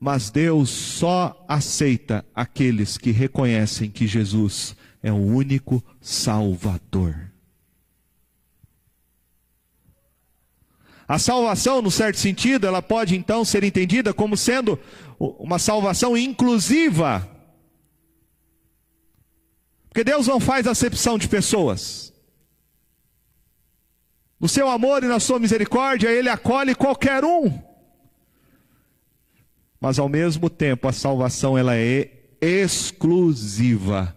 Mas 0.00 0.30
Deus 0.30 0.70
só 0.70 1.44
aceita 1.48 2.24
aqueles 2.34 2.98
que 2.98 3.12
reconhecem 3.12 3.90
que 3.90 4.06
Jesus 4.06 4.74
é 5.02 5.12
o 5.12 5.16
único 5.16 5.84
Salvador. 6.00 7.30
A 11.08 11.18
salvação, 11.18 11.80
no 11.80 11.90
certo 11.90 12.18
sentido, 12.18 12.66
ela 12.66 12.82
pode 12.82 13.16
então 13.16 13.42
ser 13.42 13.64
entendida 13.64 14.12
como 14.12 14.36
sendo 14.36 14.78
uma 15.18 15.58
salvação 15.58 16.14
inclusiva. 16.14 17.26
Porque 19.88 20.04
Deus 20.04 20.26
não 20.26 20.38
faz 20.38 20.66
acepção 20.66 21.16
de 21.16 21.26
pessoas. 21.26 22.12
No 24.38 24.46
seu 24.46 24.68
amor 24.68 25.02
e 25.02 25.06
na 25.08 25.18
sua 25.18 25.38
misericórdia, 25.38 26.10
Ele 26.10 26.28
acolhe 26.28 26.74
qualquer 26.74 27.24
um. 27.24 27.58
Mas 29.80 29.98
ao 29.98 30.10
mesmo 30.10 30.50
tempo, 30.50 30.86
a 30.86 30.92
salvação 30.92 31.56
ela 31.56 31.74
é 31.74 32.10
exclusiva, 32.38 34.14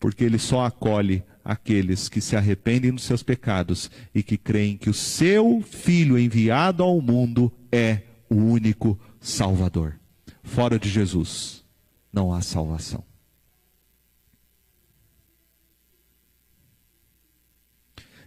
porque 0.00 0.24
Ele 0.24 0.40
só 0.40 0.64
acolhe 0.64 1.22
aqueles 1.44 2.08
que 2.08 2.20
se 2.20 2.36
arrependem 2.36 2.92
dos 2.92 3.04
seus 3.04 3.22
pecados 3.22 3.90
e 4.14 4.22
que 4.22 4.36
creem 4.36 4.76
que 4.76 4.90
o 4.90 4.94
seu 4.94 5.62
Filho 5.62 6.18
enviado 6.18 6.82
ao 6.82 7.00
mundo 7.00 7.52
é 7.70 8.02
o 8.28 8.36
único 8.36 8.98
Salvador. 9.20 9.98
Fora 10.42 10.78
de 10.78 10.88
Jesus, 10.88 11.64
não 12.12 12.32
há 12.32 12.40
salvação. 12.40 13.04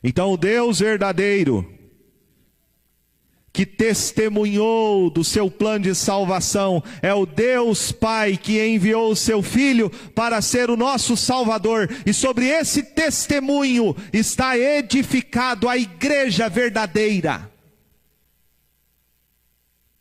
Então, 0.04 0.32
o 0.32 0.38
Deus 0.38 0.80
verdadeiro, 0.80 1.68
que 3.56 3.66
testemunhou 3.66 5.10
do 5.10 5.24
seu 5.24 5.50
plano 5.50 5.86
de 5.86 5.96
salvação, 5.96 6.84
é 7.02 7.14
o 7.14 7.26
Deus 7.26 7.90
Pai 7.90 8.36
que 8.36 8.62
enviou 8.62 9.10
o 9.10 9.16
seu 9.16 9.42
Filho 9.42 9.90
para 10.14 10.42
ser 10.42 10.70
o 10.70 10.76
nosso 10.76 11.16
Salvador, 11.16 11.90
e 12.06 12.14
sobre 12.14 12.48
esse 12.48 12.84
testemunho 12.84 13.96
está 14.12 14.58
edificado 14.58 15.70
a 15.70 15.78
igreja 15.78 16.50
verdadeira. 16.50 17.50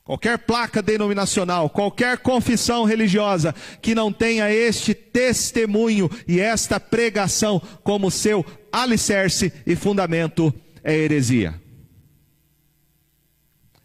Qualquer 0.03 0.39
placa 0.39 0.83
denominacional, 0.83 1.71
qualquer 1.71 2.19
confissão 2.19 2.83
religiosa 2.83 3.55
que 3.81 3.95
não 3.95 4.13
tenha 4.13 4.51
este 4.51 4.95
testemunho 4.95 6.11
e 6.27 6.41
esta 6.41 6.81
pregação 6.81 7.63
como 7.85 8.11
seu 8.11 8.45
alicerce 8.73 9.53
e 9.65 9.77
fundamento 9.77 10.53
é 10.83 10.93
heresia 10.93 11.64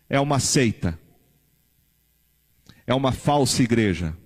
é 0.10 0.20
uma 0.20 0.40
seita, 0.40 1.00
é 2.88 2.94
uma 2.94 3.12
falsa 3.12 3.62
igreja. 3.62 4.18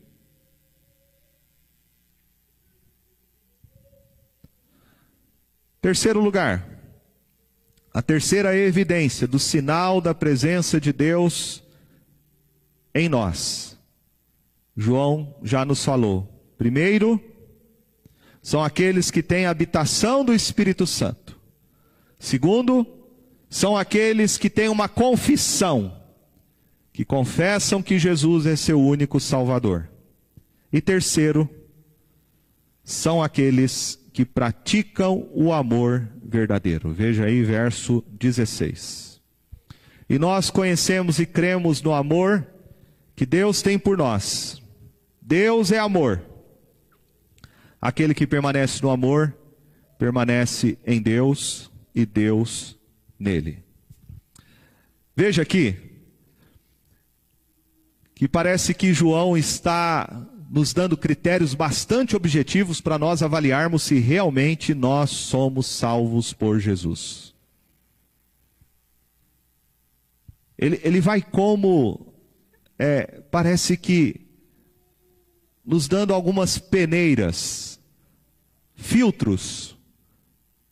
Terceiro 5.81 6.21
lugar, 6.21 6.65
a 7.93 8.01
terceira 8.01 8.55
evidência 8.55 9.27
do 9.27 9.37
sinal 9.37 9.99
da 9.99 10.15
presença 10.15 10.79
de 10.79 10.93
Deus 10.93 11.61
em 12.95 13.09
nós. 13.09 13.77
João 14.75 15.35
já 15.43 15.65
nos 15.65 15.83
falou. 15.83 16.29
Primeiro, 16.57 17.21
são 18.41 18.63
aqueles 18.63 19.11
que 19.11 19.21
têm 19.21 19.45
a 19.45 19.49
habitação 19.49 20.23
do 20.23 20.33
Espírito 20.33 20.87
Santo. 20.87 21.37
Segundo, 22.17 23.02
são 23.53 23.77
aqueles 23.77 24.35
que 24.35 24.49
têm 24.49 24.67
uma 24.67 24.89
confissão, 24.89 25.95
que 26.91 27.05
confessam 27.05 27.83
que 27.83 27.99
Jesus 27.99 28.47
é 28.47 28.55
seu 28.55 28.81
único 28.81 29.19
Salvador. 29.19 29.87
E 30.71 30.81
terceiro, 30.81 31.47
são 32.83 33.21
aqueles 33.21 33.99
que 34.11 34.25
praticam 34.25 35.29
o 35.31 35.53
amor 35.53 36.09
verdadeiro. 36.25 36.91
Veja 36.91 37.25
aí 37.25 37.43
verso 37.43 38.03
16. 38.09 39.21
E 40.09 40.17
nós 40.17 40.49
conhecemos 40.49 41.19
e 41.19 41.25
cremos 41.27 41.79
no 41.79 41.93
amor 41.93 42.47
que 43.15 43.23
Deus 43.23 43.61
tem 43.61 43.77
por 43.77 43.95
nós. 43.95 44.63
Deus 45.21 45.71
é 45.71 45.77
amor. 45.77 46.23
Aquele 47.79 48.15
que 48.15 48.25
permanece 48.25 48.81
no 48.81 48.89
amor, 48.89 49.31
permanece 49.99 50.75
em 50.83 50.99
Deus 50.99 51.71
e 51.93 52.03
Deus 52.03 52.81
nele. 53.23 53.63
Veja 55.15 55.41
aqui, 55.41 55.75
que 58.13 58.27
parece 58.27 58.73
que 58.73 58.93
João 58.93 59.37
está 59.37 60.27
nos 60.49 60.73
dando 60.73 60.95
critérios 60.95 61.55
bastante 61.55 62.15
objetivos 62.15 62.79
para 62.79 62.99
nós 62.99 63.23
avaliarmos 63.23 63.83
se 63.83 63.97
realmente 63.99 64.75
nós 64.75 65.09
somos 65.09 65.65
salvos 65.65 66.33
por 66.33 66.59
Jesus. 66.59 67.33
Ele, 70.57 70.79
ele 70.83 71.01
vai 71.01 71.21
como, 71.21 72.13
é, 72.77 73.21
parece 73.31 73.75
que, 73.75 74.27
nos 75.65 75.87
dando 75.87 76.13
algumas 76.13 76.59
peneiras, 76.59 77.79
filtros, 78.75 79.75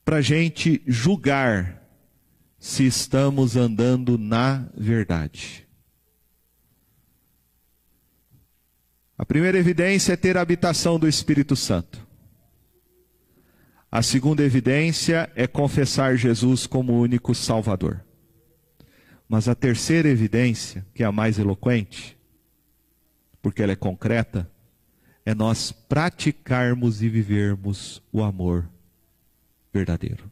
para 0.04 0.18
a 0.18 0.22
gente 0.22 0.82
julgar 0.86 1.81
se 2.62 2.86
estamos 2.86 3.56
andando 3.56 4.20
na 4.20 4.70
verdade. 4.78 5.68
A 9.18 9.26
primeira 9.26 9.58
evidência 9.58 10.14
é 10.14 10.16
ter 10.16 10.38
a 10.38 10.42
habitação 10.42 11.00
do 11.00 11.08
Espírito 11.08 11.56
Santo. 11.56 12.08
A 13.92 14.04
segunda 14.04 14.44
evidência 14.44 15.32
é 15.36 15.48
confessar 15.48 16.16
Jesus 16.16 16.68
como 16.68 17.02
único 17.02 17.34
Salvador. 17.34 18.06
Mas 19.28 19.48
a 19.48 19.56
terceira 19.56 20.08
evidência, 20.08 20.86
que 20.94 21.02
é 21.02 21.06
a 21.08 21.12
mais 21.12 21.40
eloquente, 21.40 22.16
porque 23.42 23.64
ela 23.64 23.72
é 23.72 23.76
concreta, 23.76 24.48
é 25.26 25.34
nós 25.34 25.72
praticarmos 25.72 27.02
e 27.02 27.10
vivermos 27.10 28.04
o 28.12 28.22
amor 28.22 28.70
verdadeiro. 29.74 30.32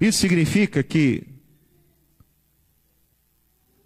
Isso 0.00 0.18
significa 0.18 0.82
que 0.82 1.26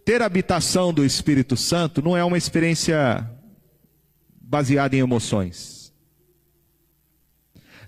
ter 0.05 0.21
habitação 0.21 0.93
do 0.93 1.05
Espírito 1.05 1.57
Santo 1.57 2.03
não 2.03 2.17
é 2.17 2.25
uma 2.25 2.37
experiência 2.37 3.31
baseada 4.41 4.95
em 4.97 4.99
emoções. 4.99 5.93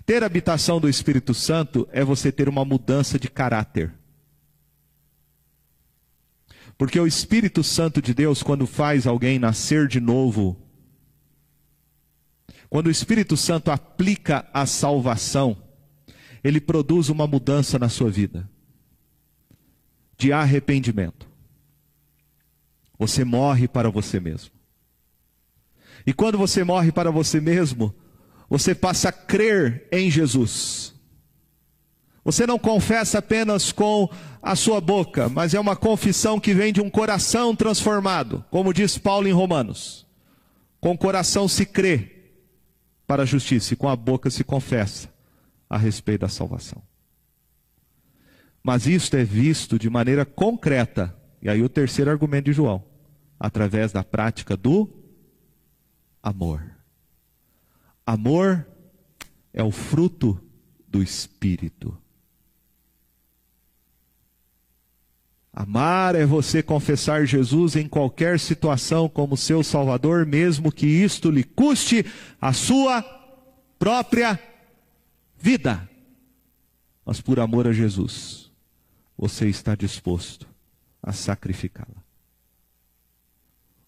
Ter 0.05 0.23
habitação 0.23 0.79
do 0.79 0.87
Espírito 0.87 1.33
Santo 1.33 1.87
é 1.91 2.03
você 2.03 2.31
ter 2.31 2.47
uma 2.47 2.63
mudança 2.63 3.19
de 3.19 3.29
caráter. 3.29 3.93
Porque 6.77 6.99
o 6.99 7.07
Espírito 7.07 7.63
Santo 7.63 8.01
de 8.01 8.13
Deus, 8.13 8.43
quando 8.43 8.67
faz 8.67 9.07
alguém 9.07 9.39
nascer 9.39 9.87
de 9.87 9.99
novo, 9.99 10.57
quando 12.69 12.87
o 12.87 12.91
Espírito 12.91 13.37
Santo 13.37 13.71
aplica 13.71 14.47
a 14.53 14.65
salvação, 14.65 15.57
ele 16.45 16.61
produz 16.61 17.09
uma 17.09 17.25
mudança 17.25 17.79
na 17.79 17.89
sua 17.89 18.11
vida 18.11 18.47
de 20.15 20.31
arrependimento. 20.31 21.27
Você 22.99 23.25
morre 23.25 23.67
para 23.67 23.89
você 23.89 24.19
mesmo. 24.19 24.51
E 26.05 26.13
quando 26.13 26.37
você 26.37 26.63
morre 26.63 26.91
para 26.91 27.09
você 27.09 27.41
mesmo, 27.41 27.95
você 28.47 28.75
passa 28.75 29.09
a 29.09 29.11
crer 29.11 29.87
em 29.91 30.11
Jesus. 30.11 30.93
Você 32.23 32.45
não 32.45 32.59
confessa 32.59 33.17
apenas 33.17 33.71
com 33.71 34.07
a 34.39 34.55
sua 34.55 34.79
boca, 34.79 35.27
mas 35.27 35.55
é 35.55 35.59
uma 35.59 35.75
confissão 35.75 36.39
que 36.39 36.53
vem 36.53 36.71
de 36.71 36.79
um 36.79 36.91
coração 36.91 37.55
transformado, 37.55 38.45
como 38.51 38.71
diz 38.71 38.99
Paulo 38.99 39.27
em 39.27 39.33
Romanos. 39.33 40.05
Com 40.79 40.91
o 40.91 40.97
coração 40.97 41.47
se 41.47 41.65
crê 41.65 42.35
para 43.07 43.23
a 43.23 43.25
justiça 43.25 43.73
e 43.73 43.77
com 43.77 43.89
a 43.89 43.95
boca 43.95 44.29
se 44.29 44.43
confessa 44.43 45.14
a 45.69 45.77
respeito 45.77 46.21
da 46.21 46.29
salvação. 46.29 46.81
Mas 48.63 48.87
isto 48.87 49.15
é 49.15 49.23
visto 49.23 49.77
de 49.77 49.89
maneira 49.89 50.25
concreta, 50.25 51.15
e 51.41 51.49
aí 51.49 51.61
o 51.61 51.69
terceiro 51.69 52.09
argumento 52.09 52.45
de 52.45 52.53
João, 52.53 52.83
através 53.39 53.91
da 53.91 54.03
prática 54.03 54.57
do 54.57 54.89
amor. 56.21 56.63
Amor 58.05 58.65
é 59.53 59.63
o 59.63 59.71
fruto 59.71 60.39
do 60.87 61.03
Espírito. 61.03 61.95
Amar 65.53 66.15
é 66.15 66.25
você 66.25 66.61
confessar 66.61 67.25
Jesus 67.25 67.77
em 67.77 67.87
qualquer 67.87 68.39
situação 68.39 69.07
como 69.07 69.37
seu 69.37 69.63
Salvador, 69.63 70.25
mesmo 70.25 70.71
que 70.71 70.85
isto 70.85 71.31
lhe 71.31 71.43
custe 71.43 72.05
a 72.41 72.51
sua 72.51 73.01
própria 73.79 74.37
vida. 75.45 75.87
Mas 77.05 77.21
por 77.21 77.39
amor 77.39 77.67
a 77.67 77.71
Jesus, 77.71 78.51
você 79.15 79.47
está 79.47 79.75
disposto 79.75 80.47
a 81.03 81.13
sacrificá-la. 81.13 82.03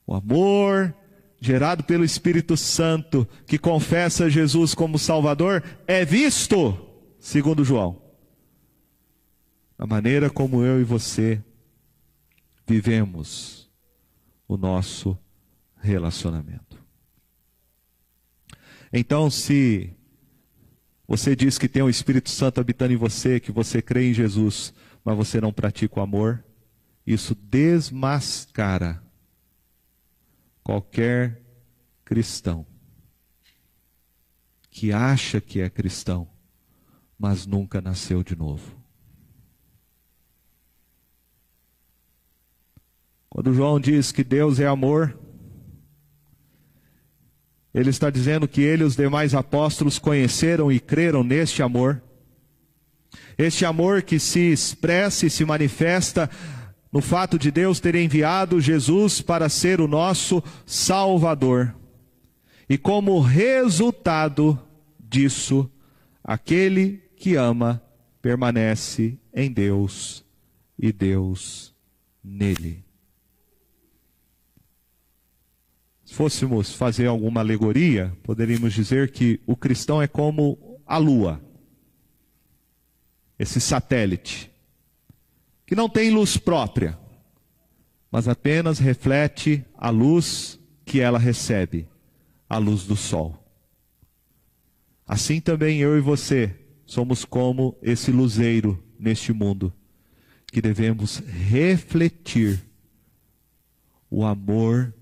O 0.05 0.13
amor 0.13 0.95
gerado 1.41 1.83
pelo 1.83 2.05
Espírito 2.05 2.55
Santo, 2.55 3.27
que 3.47 3.57
confessa 3.57 4.29
Jesus 4.29 4.75
como 4.75 4.99
Salvador, 4.99 5.63
é 5.87 6.05
visto, 6.05 6.77
segundo 7.19 7.65
João, 7.65 7.99
a 9.79 9.87
maneira 9.87 10.29
como 10.29 10.63
eu 10.63 10.79
e 10.79 10.83
você 10.83 11.43
vivemos 12.67 13.67
o 14.47 14.57
nosso 14.57 15.17
relacionamento. 15.81 16.77
Então, 18.93 19.29
se 19.29 19.96
você 21.07 21.35
diz 21.35 21.57
que 21.57 21.69
tem 21.69 21.81
o 21.81 21.89
Espírito 21.89 22.29
Santo 22.29 22.59
habitando 22.59 22.93
em 22.93 22.97
você, 22.97 23.39
que 23.39 23.51
você 23.51 23.81
crê 23.81 24.09
em 24.09 24.13
Jesus, 24.13 24.73
mas 25.05 25.15
você 25.15 25.39
não 25.39 25.53
pratica 25.53 25.99
o 25.99 26.03
amor, 26.03 26.43
isso 27.05 27.33
desmascara 27.33 29.01
qualquer 30.61 31.41
cristão 32.03 32.65
que 34.69 34.91
acha 34.91 35.39
que 35.39 35.61
é 35.61 35.69
cristão, 35.69 36.27
mas 37.17 37.47
nunca 37.47 37.81
nasceu 37.81 38.21
de 38.21 38.35
novo. 38.35 38.77
Quando 43.29 43.53
João 43.53 43.79
diz 43.79 44.11
que 44.11 44.23
Deus 44.23 44.59
é 44.59 44.67
amor, 44.67 45.17
ele 47.79 47.91
está 47.91 48.09
dizendo 48.09 48.47
que 48.47 48.61
ele 48.61 48.81
e 48.81 48.85
os 48.85 48.95
demais 48.95 49.35
apóstolos 49.35 49.99
conheceram 49.99 50.71
e 50.71 50.79
creram 50.79 51.23
neste 51.23 51.61
amor. 51.61 52.01
Este 53.37 53.65
amor 53.65 54.01
que 54.01 54.17
se 54.17 54.51
expressa 54.51 55.27
e 55.27 55.29
se 55.29 55.45
manifesta 55.45 56.27
no 56.91 57.01
fato 57.01 57.37
de 57.37 57.51
Deus 57.51 57.79
ter 57.79 57.93
enviado 57.93 58.59
Jesus 58.59 59.21
para 59.21 59.47
ser 59.47 59.79
o 59.79 59.87
nosso 59.87 60.43
Salvador. 60.65 61.75
E 62.67 62.79
como 62.79 63.19
resultado 63.19 64.59
disso, 64.99 65.69
aquele 66.23 67.03
que 67.15 67.35
ama 67.35 67.79
permanece 68.23 69.19
em 69.31 69.51
Deus 69.51 70.25
e 70.79 70.91
Deus 70.91 71.75
nele. 72.23 72.87
Se 76.06 76.06
fôssemos 76.17 76.73
fazer 76.73 77.05
alguma 77.05 77.41
alegoria, 77.41 78.11
poderíamos 78.23 78.73
dizer 78.73 79.11
que 79.11 79.39
o 79.45 79.55
cristão 79.55 80.01
é 80.01 80.07
como 80.07 80.81
a 80.83 80.97
lua, 80.97 81.39
esse 83.37 83.61
satélite, 83.61 84.49
que 85.63 85.75
não 85.75 85.87
tem 85.87 86.09
luz 86.09 86.35
própria, 86.35 86.97
mas 88.11 88.27
apenas 88.27 88.79
reflete 88.79 89.63
a 89.75 89.91
luz 89.91 90.59
que 90.83 90.99
ela 90.99 91.19
recebe, 91.19 91.87
a 92.49 92.57
luz 92.57 92.85
do 92.85 92.95
sol. 92.95 93.37
Assim 95.05 95.39
também 95.39 95.81
eu 95.81 95.99
e 95.99 96.01
você 96.01 96.51
somos 96.83 97.25
como 97.25 97.77
esse 97.79 98.11
luzeiro 98.11 98.83
neste 98.97 99.31
mundo, 99.31 99.71
que 100.47 100.63
devemos 100.63 101.19
refletir 101.19 102.59
o 104.09 104.25
amor 104.25 104.95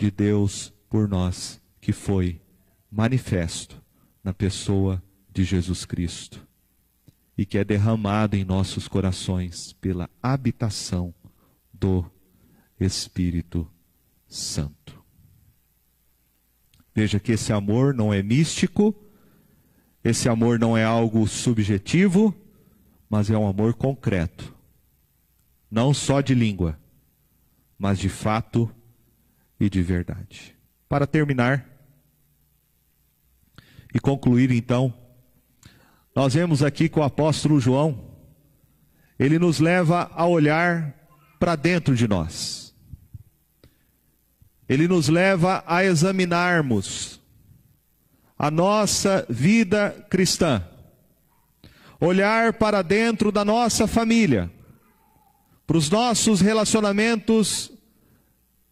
de 0.00 0.10
Deus 0.10 0.72
por 0.88 1.06
nós, 1.06 1.60
que 1.78 1.92
foi 1.92 2.40
manifesto 2.90 3.80
na 4.24 4.32
pessoa 4.32 5.02
de 5.30 5.44
Jesus 5.44 5.84
Cristo 5.84 6.48
e 7.36 7.44
que 7.44 7.58
é 7.58 7.64
derramado 7.64 8.34
em 8.34 8.42
nossos 8.42 8.88
corações 8.88 9.74
pela 9.74 10.08
habitação 10.22 11.14
do 11.70 12.10
Espírito 12.80 13.70
Santo. 14.26 15.04
Veja 16.94 17.20
que 17.20 17.32
esse 17.32 17.52
amor 17.52 17.92
não 17.92 18.12
é 18.12 18.22
místico, 18.22 18.94
esse 20.02 20.30
amor 20.30 20.58
não 20.58 20.78
é 20.78 20.82
algo 20.82 21.28
subjetivo, 21.28 22.34
mas 23.08 23.28
é 23.28 23.36
um 23.36 23.46
amor 23.46 23.74
concreto. 23.74 24.56
Não 25.70 25.92
só 25.92 26.22
de 26.22 26.34
língua, 26.34 26.80
mas 27.78 27.98
de 27.98 28.08
fato 28.08 28.74
e 29.60 29.68
de 29.68 29.82
verdade. 29.82 30.56
Para 30.88 31.06
terminar 31.06 31.66
e 33.94 34.00
concluir 34.00 34.50
então, 34.50 34.92
nós 36.16 36.34
vemos 36.34 36.62
aqui 36.62 36.88
que 36.88 36.98
o 36.98 37.02
apóstolo 37.02 37.60
João, 37.60 38.16
ele 39.18 39.38
nos 39.38 39.60
leva 39.60 40.10
a 40.14 40.26
olhar 40.26 40.94
para 41.38 41.54
dentro 41.54 41.94
de 41.94 42.08
nós. 42.08 42.74
Ele 44.68 44.88
nos 44.88 45.08
leva 45.08 45.62
a 45.66 45.84
examinarmos 45.84 47.20
a 48.38 48.50
nossa 48.50 49.26
vida 49.28 50.06
cristã. 50.08 50.64
Olhar 52.00 52.54
para 52.54 52.80
dentro 52.80 53.30
da 53.30 53.44
nossa 53.44 53.86
família, 53.86 54.50
para 55.66 55.76
os 55.76 55.90
nossos 55.90 56.40
relacionamentos 56.40 57.70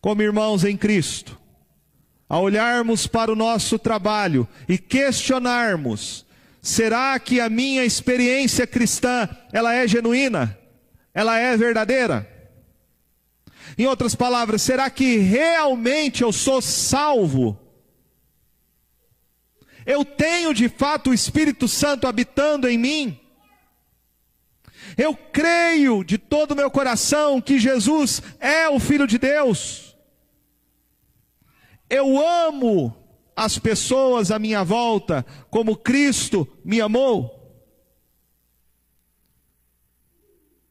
como 0.00 0.22
irmãos 0.22 0.64
em 0.64 0.76
Cristo, 0.76 1.38
a 2.28 2.38
olharmos 2.38 3.06
para 3.06 3.32
o 3.32 3.36
nosso 3.36 3.78
trabalho 3.78 4.46
e 4.68 4.78
questionarmos: 4.78 6.24
será 6.60 7.18
que 7.18 7.40
a 7.40 7.48
minha 7.48 7.84
experiência 7.84 8.66
cristã 8.66 9.28
ela 9.52 9.74
é 9.74 9.86
genuína? 9.88 10.58
Ela 11.14 11.38
é 11.38 11.56
verdadeira? 11.56 12.28
Em 13.76 13.86
outras 13.86 14.14
palavras, 14.14 14.62
será 14.62 14.90
que 14.90 15.18
realmente 15.18 16.22
eu 16.22 16.32
sou 16.32 16.60
salvo? 16.60 17.58
Eu 19.86 20.04
tenho 20.04 20.52
de 20.52 20.68
fato 20.68 21.10
o 21.10 21.14
Espírito 21.14 21.66
Santo 21.66 22.06
habitando 22.06 22.68
em 22.68 22.76
mim? 22.76 23.20
Eu 24.96 25.14
creio 25.14 26.02
de 26.02 26.18
todo 26.18 26.52
o 26.52 26.56
meu 26.56 26.70
coração 26.70 27.40
que 27.40 27.58
Jesus 27.58 28.22
é 28.40 28.68
o 28.68 28.78
Filho 28.78 29.06
de 29.06 29.16
Deus? 29.16 29.87
Eu 31.88 32.18
amo 32.18 32.94
as 33.34 33.58
pessoas 33.58 34.30
à 34.30 34.38
minha 34.38 34.64
volta 34.64 35.24
como 35.50 35.76
Cristo 35.76 36.46
me 36.64 36.80
amou. 36.80 37.34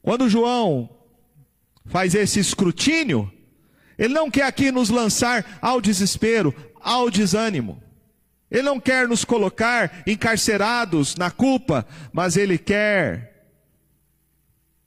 Quando 0.02 0.30
João 0.30 0.90
faz 1.86 2.14
esse 2.14 2.40
escrutínio, 2.40 3.32
ele 3.98 4.14
não 4.14 4.30
quer 4.30 4.44
aqui 4.44 4.72
nos 4.72 4.90
lançar 4.90 5.58
ao 5.62 5.82
desespero, 5.82 6.54
ao 6.80 7.10
desânimo. 7.10 7.82
Ele 8.50 8.64
não 8.64 8.80
quer 8.80 9.08
nos 9.08 9.26
colocar 9.26 10.04
encarcerados 10.06 11.16
na 11.16 11.32
culpa, 11.32 11.86
mas 12.14 12.38
ele 12.38 12.58
quer 12.58 13.50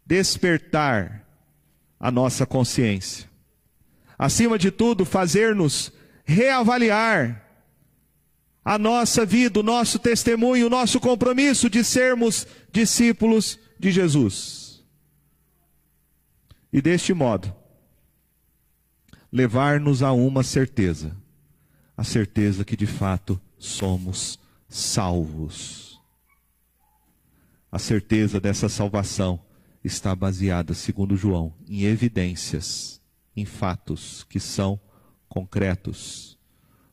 despertar 0.07 1.27
a 1.99 2.11
nossa 2.11 2.47
consciência. 2.47 3.29
Acima 4.19 4.59
de 4.59 4.71
tudo, 4.71 5.05
fazer-nos 5.05 5.93
reavaliar 6.31 7.45
a 8.65 8.79
nossa 8.79 9.27
vida, 9.27 9.61
o 9.61 9.63
nosso 9.63 9.99
testemunho, 9.99 10.67
o 10.67 10.71
nosso 10.71 11.01
compromisso 11.01 11.69
de 11.69 11.83
sermos 11.83 12.47
discípulos 12.73 13.59
de 13.79 13.91
Jesus. 13.91 14.85
E 16.73 16.81
deste 16.81 17.13
modo, 17.13 17.53
levar-nos 19.33 20.03
a 20.03 20.13
uma 20.13 20.45
certeza, 20.45 21.17
a 21.97 22.05
certeza 22.05 22.65
que 22.65 22.77
de 22.77 22.87
fato 22.87 23.41
somos 23.59 24.39
salvos. 24.69 26.01
A 27.73 27.79
certeza 27.79 28.41
dessa 28.41 28.69
salvação 28.69 29.41
está 29.83 30.15
baseada, 30.15 30.75
segundo 30.75 31.17
João, 31.17 31.55
em 31.69 31.83
evidências, 31.83 33.01
em 33.35 33.45
fatos 33.45 34.25
que 34.29 34.39
são 34.39 34.81
concretos, 35.31 36.37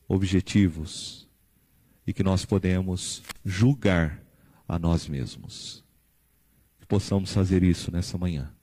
objetivos 0.08 1.28
e 2.06 2.14
que 2.14 2.24
nós 2.24 2.46
podemos 2.46 3.22
julgar 3.44 4.24
a 4.66 4.80
nós 4.80 5.10
mesmos. 5.10 5.84
Que 6.80 6.86
possamos 6.86 7.34
fazer 7.34 7.64
isso 7.64 7.92
nessa 7.92 8.18
manhã 8.18 8.54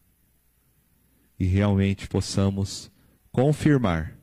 e 1.38 1.44
realmente 1.44 2.08
possamos 2.08 2.90
confirmar 3.30 4.16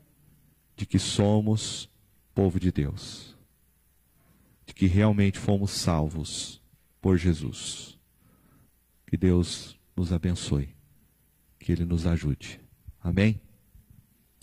de 0.75 0.85
que 0.85 0.97
somos 0.97 1.89
povo 2.33 2.59
de 2.59 2.71
Deus, 2.71 3.37
de 4.65 4.73
que 4.73 4.85
realmente 4.87 5.37
fomos 5.37 5.71
salvos 5.71 6.61
por 7.01 7.17
Jesus. 7.17 7.99
Que 9.05 9.17
Deus 9.17 9.77
nos 9.95 10.13
abençoe, 10.13 10.73
que 11.59 11.73
Ele 11.73 11.83
nos 11.83 12.07
ajude. 12.07 12.61
Amém? 13.01 13.41